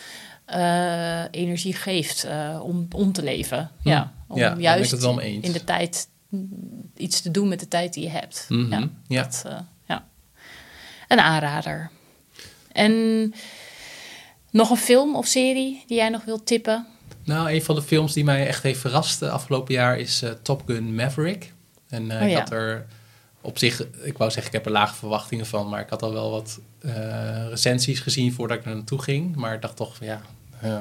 [0.51, 3.71] eh, energie geeft eh, om, om te leven.
[3.81, 3.89] Hm.
[3.89, 5.45] Ja, om Ja, juist het wel mee eens.
[5.45, 6.49] in de tijd mm,
[6.97, 8.45] iets te doen met de tijd die je hebt.
[8.49, 9.23] Mhm, Ja, ja.
[9.23, 10.05] Dat, eh, ja.
[11.07, 11.89] Een aanrader.
[12.71, 13.33] En
[14.51, 16.87] nog een film of serie die jij nog wilt tippen?
[17.23, 20.63] Nou, een van de films die mij echt heeft verrast de afgelopen jaar is Top
[20.65, 21.53] Gun Maverick.
[21.89, 22.85] En eh, Oh, ik had er
[23.41, 26.13] op zich, ik wou zeggen, ik heb er lage verwachtingen van, maar ik had al
[26.13, 29.35] wel wat eh, recensies gezien voordat ik er naartoe ging.
[29.35, 30.21] Maar ik dacht toch, van, ja,
[30.61, 30.77] eh,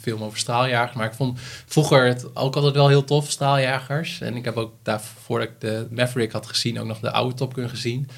[0.00, 0.96] film over straaljagers.
[0.96, 4.20] Maar ik vond vroeger het ook altijd wel heel tof, straaljagers.
[4.20, 7.34] En ik heb ook daar, voordat ik de Maverick had gezien, ook nog de oude
[7.34, 8.08] Top Gun gezien.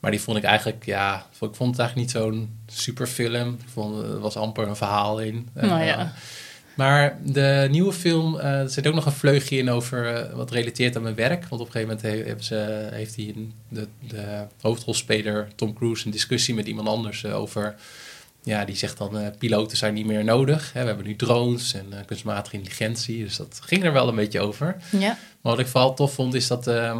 [0.00, 3.48] Maar die vond ik eigenlijk, ja, ik vond het eigenlijk niet zo'n super film.
[3.60, 5.48] Ik vond, er was amper een verhaal in.
[5.54, 6.12] Nou Eh, ja.
[6.74, 10.96] maar de nieuwe film, eh, er zit ook nog een vleugje in over wat relateert
[10.96, 11.46] aan mijn werk.
[11.48, 13.34] Want op een gegeven moment he- hebben ze, heeft hij
[13.68, 17.74] de, de hoofdrolspeler Tom Cruise een discussie met iemand anders over.
[18.46, 20.72] Ja, die zegt dan, eh, piloten zijn niet meer nodig.
[20.72, 23.24] Hè, we hebben nu drones en eh, kunstmatige intelligentie.
[23.24, 24.76] Dus dat ging er wel een beetje over.
[24.90, 25.18] Ja.
[25.40, 26.98] Maar wat ik vooral tof vond, is dat ehm,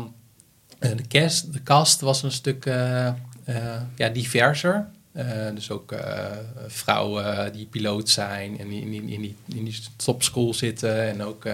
[0.78, 2.64] eh, de, cast, de cast was een stuk
[3.96, 4.86] ja, diverser.
[5.54, 5.94] Dus ook
[6.66, 11.02] vrouwen die piloot zijn en die in die, in die, in die topschool zitten.
[11.02, 11.44] En ook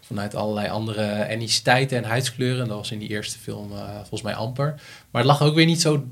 [0.00, 2.68] vanuit allerlei andere etniciteiten en huidskleuren.
[2.68, 4.74] Dat was in die eerste film volgens mij amper.
[5.10, 6.04] Maar het lag ook weer niet zo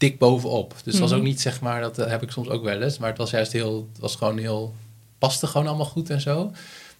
[0.00, 0.74] dik bovenop.
[0.84, 1.18] Dus het was Mhm.
[1.18, 2.98] ook niet, zeg maar, dat eh, heb ik soms ook wel eens.
[2.98, 4.74] Maar het was juist heel, het was gewoon heel,
[5.18, 6.52] paste gewoon allemaal goed en zo.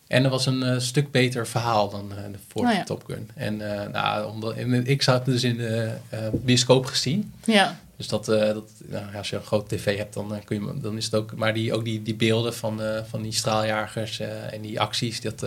[0.06, 2.84] En er was een eh, stuk beter verhaal dan eh, de vorige Oh ja.
[2.84, 3.30] Top Gun.
[3.34, 5.92] En eh, nou, omdat, en ik zat dus in de
[6.32, 7.32] bioscoop gezien.
[7.44, 7.80] Ja.
[7.96, 11.04] Dus dat, dat nou, als je een groot tv hebt, dan, kun je, dan is
[11.04, 11.34] het ook...
[11.36, 14.20] Maar die, ook die, die beelden van, van die straaljagers
[14.50, 15.44] en die acties, dat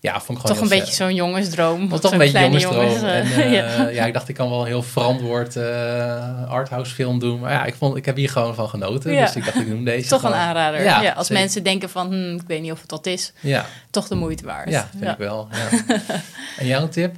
[0.00, 1.88] ja, vond ik gewoon Toch een beetje zo'n jongensdroom.
[1.88, 2.84] was toch een beetje jongensdroom.
[2.84, 3.88] jongens, En eh, eh, ja.
[3.88, 4.04] ja.
[4.06, 7.40] ik dacht, ik kan wel een heel verantwoord eh, arthouse film doen.
[7.40, 9.12] Maar ja, ik, vond, ik heb hier gewoon van genoten.
[9.12, 9.24] Ja.
[9.24, 10.82] Dus ik dacht, ik noem deze Toch een aanrader.
[10.82, 11.42] Ja, Ja, als zeker.
[11.42, 14.44] mensen denken van, hm, ik weet niet of het dat is, Ja, toch de moeite
[14.44, 14.70] waard.
[14.70, 15.48] ja vind ik wel.
[15.50, 15.96] Ja.
[16.58, 17.14] en jouw tip?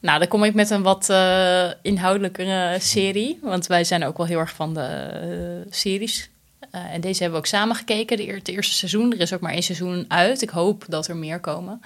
[0.00, 3.38] Nou, dan kom ik met een wat eh, inhoudelijkere serie.
[3.42, 6.30] Want wij zijn ook wel heel erg van de series.
[6.70, 9.12] Eh, en deze hebben we ook samen gekeken, de het eerste seizoen.
[9.12, 10.42] Er is ook maar één seizoen uit.
[10.42, 11.80] Ik hoop dat er meer komen.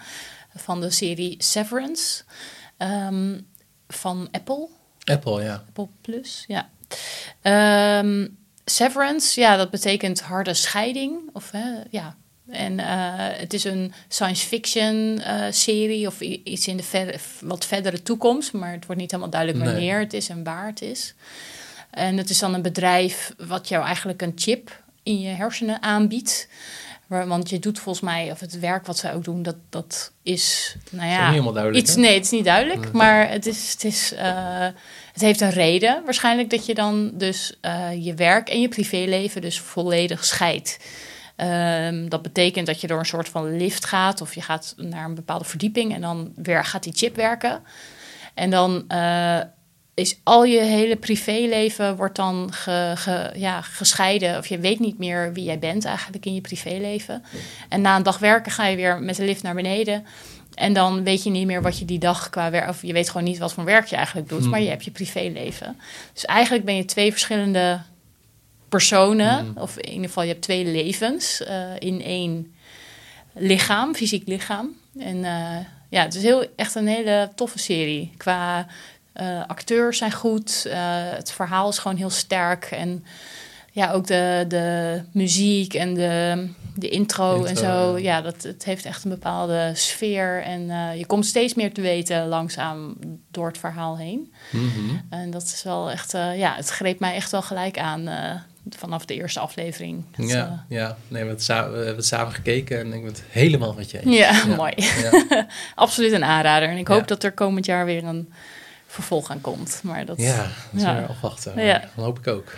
[0.56, 2.22] Van de serie Severance
[2.76, 3.40] ehm,
[3.88, 4.68] van Apple.
[5.04, 5.54] Apple, ja.
[5.54, 6.68] Apple Plus, ja.
[7.42, 8.26] Ehm,
[8.64, 11.20] severance, ja, dat betekent harde scheiding.
[11.32, 12.16] Of hè, ja,
[12.50, 12.86] En eh,
[13.18, 18.52] het is een science fiction eh, serie of iets in de ver wat verdere toekomst.
[18.52, 19.72] Maar het wordt niet helemaal duidelijk Nee.
[19.72, 21.14] wanneer het is en waar het is.
[21.98, 26.48] En het is dan een bedrijf wat jou eigenlijk een chip in je hersenen aanbiedt.
[27.06, 30.76] Want je doet volgens mij, of het werk wat zij ook doen, dat, dat is,
[30.90, 32.00] nou is ja, niet helemaal duidelijk, Iets, hè?
[32.00, 34.66] nee, het is niet duidelijk, maar het, is, het, is, eh,
[35.12, 36.04] het heeft een reden.
[36.04, 40.78] Waarschijnlijk dat je dan dus eh, je werk en je privéleven dus volledig scheidt.
[41.36, 45.04] Ehm, dat betekent dat je door een soort van lift gaat of je gaat naar
[45.04, 47.62] een bepaalde verdieping en dan weer gaat die chip werken.
[48.34, 49.40] En dan eh,
[49.98, 54.38] is al je hele privéleven wordt dan ge, ge- ja, gescheiden.
[54.38, 57.24] Of je weet niet meer wie jij bent eigenlijk in je privéleven.
[57.68, 60.06] En na een dag werken ga je weer met de lift naar beneden.
[60.54, 62.68] En dan weet je niet meer wat je die dag qua werk...
[62.68, 64.40] Of je weet gewoon niet wat voor werk je eigenlijk doet.
[64.40, 64.50] Hmm.
[64.50, 65.80] Maar je hebt je privéleven.
[66.12, 67.80] Dus eigenlijk ben je twee verschillende
[68.68, 69.38] personen.
[69.38, 69.52] Hmm.
[69.56, 72.54] Of in ieder geval je hebt twee levens eh, in één
[73.32, 74.76] lichaam, fysiek lichaam.
[74.98, 75.56] En eh,
[75.88, 78.12] ja, het is heel, echt een hele toffe serie.
[78.16, 78.66] Qua
[79.18, 82.64] eh, acteurs zijn goed, eh, het verhaal is gewoon heel sterk.
[82.64, 83.04] En
[83.72, 87.98] ja, ook de, de muziek en de, de intro, en zo.
[87.98, 88.16] ja.
[88.16, 90.42] Ja, dat, het heeft echt een bepaalde sfeer.
[90.42, 92.96] En eh, je komt steeds meer te weten langzaam
[93.30, 94.32] door het verhaal heen.
[94.50, 94.96] Mhm.
[95.10, 98.08] En dat is wel echt, ja, het greep mij echt wel gelijk aan
[98.76, 100.04] vanaf de eerste aflevering.
[100.16, 100.86] Ja, ja.
[100.86, 103.72] Nee, we hebben, het samen, we hebben het samen gekeken en ik ben het helemaal
[103.74, 104.06] met je eens.
[104.18, 104.72] eh, ja, mooi.
[104.76, 106.68] Ja, Absoluut een aanrader.
[106.68, 107.04] En ik hoop Ja.
[107.06, 108.32] dat er komend jaar weer een
[108.90, 109.80] vervolg aan komt.
[109.82, 110.94] Maar dat, ja dat is Ja.
[110.94, 111.64] weer afwachten.
[111.64, 111.78] Ja.
[111.78, 112.52] Dat hoop ik ook.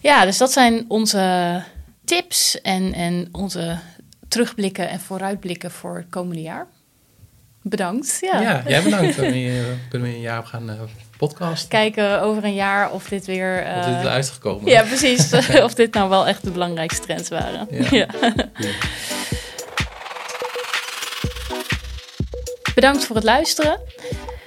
[0.00, 1.62] Ja, dus dat zijn onze
[2.04, 3.78] tips en, en onze
[4.28, 6.66] terugblikken en vooruitblikken voor het komende jaar.
[7.62, 8.18] Bedankt.
[8.20, 8.40] Ja.
[8.40, 9.16] Ja, jij bedankt.
[9.16, 9.52] Dan eh,
[9.88, 10.76] kunnen we een jaar op gaan eh,
[11.16, 11.68] podcast.
[11.68, 13.62] Kijken over een jaar of dit weer...
[13.64, 14.70] eh, Of dit is uitgekomen.
[14.70, 15.32] ja, precies.
[15.62, 17.66] of dit nou wel echt de belangrijkste trends waren.
[17.70, 17.88] Ja.
[17.90, 18.06] Ja.
[22.74, 23.80] Bedankt voor het luisteren.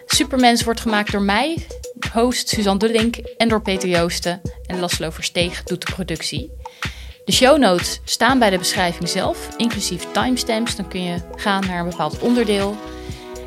[0.07, 1.67] Supermens wordt gemaakt door mij,
[2.13, 4.41] host Suzanne Dullink en door Peter Joosten.
[4.65, 6.51] En Laszlo Versteeg doet de productie.
[7.25, 10.75] De show notes staan bij de beschrijving zelf, inclusief timestamps.
[10.75, 12.77] Dan kun je gaan naar een bepaald onderdeel.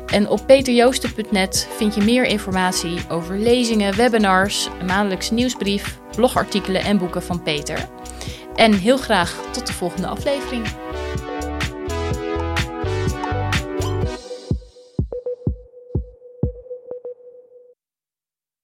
[0.05, 6.97] En op peterjoosten.net vind je meer informatie over lezingen, webinars, een maandelijkse nieuwsbrief, blogartikelen en
[6.97, 7.89] boeken van Peter.
[8.55, 10.65] En heel graag tot de volgende aflevering.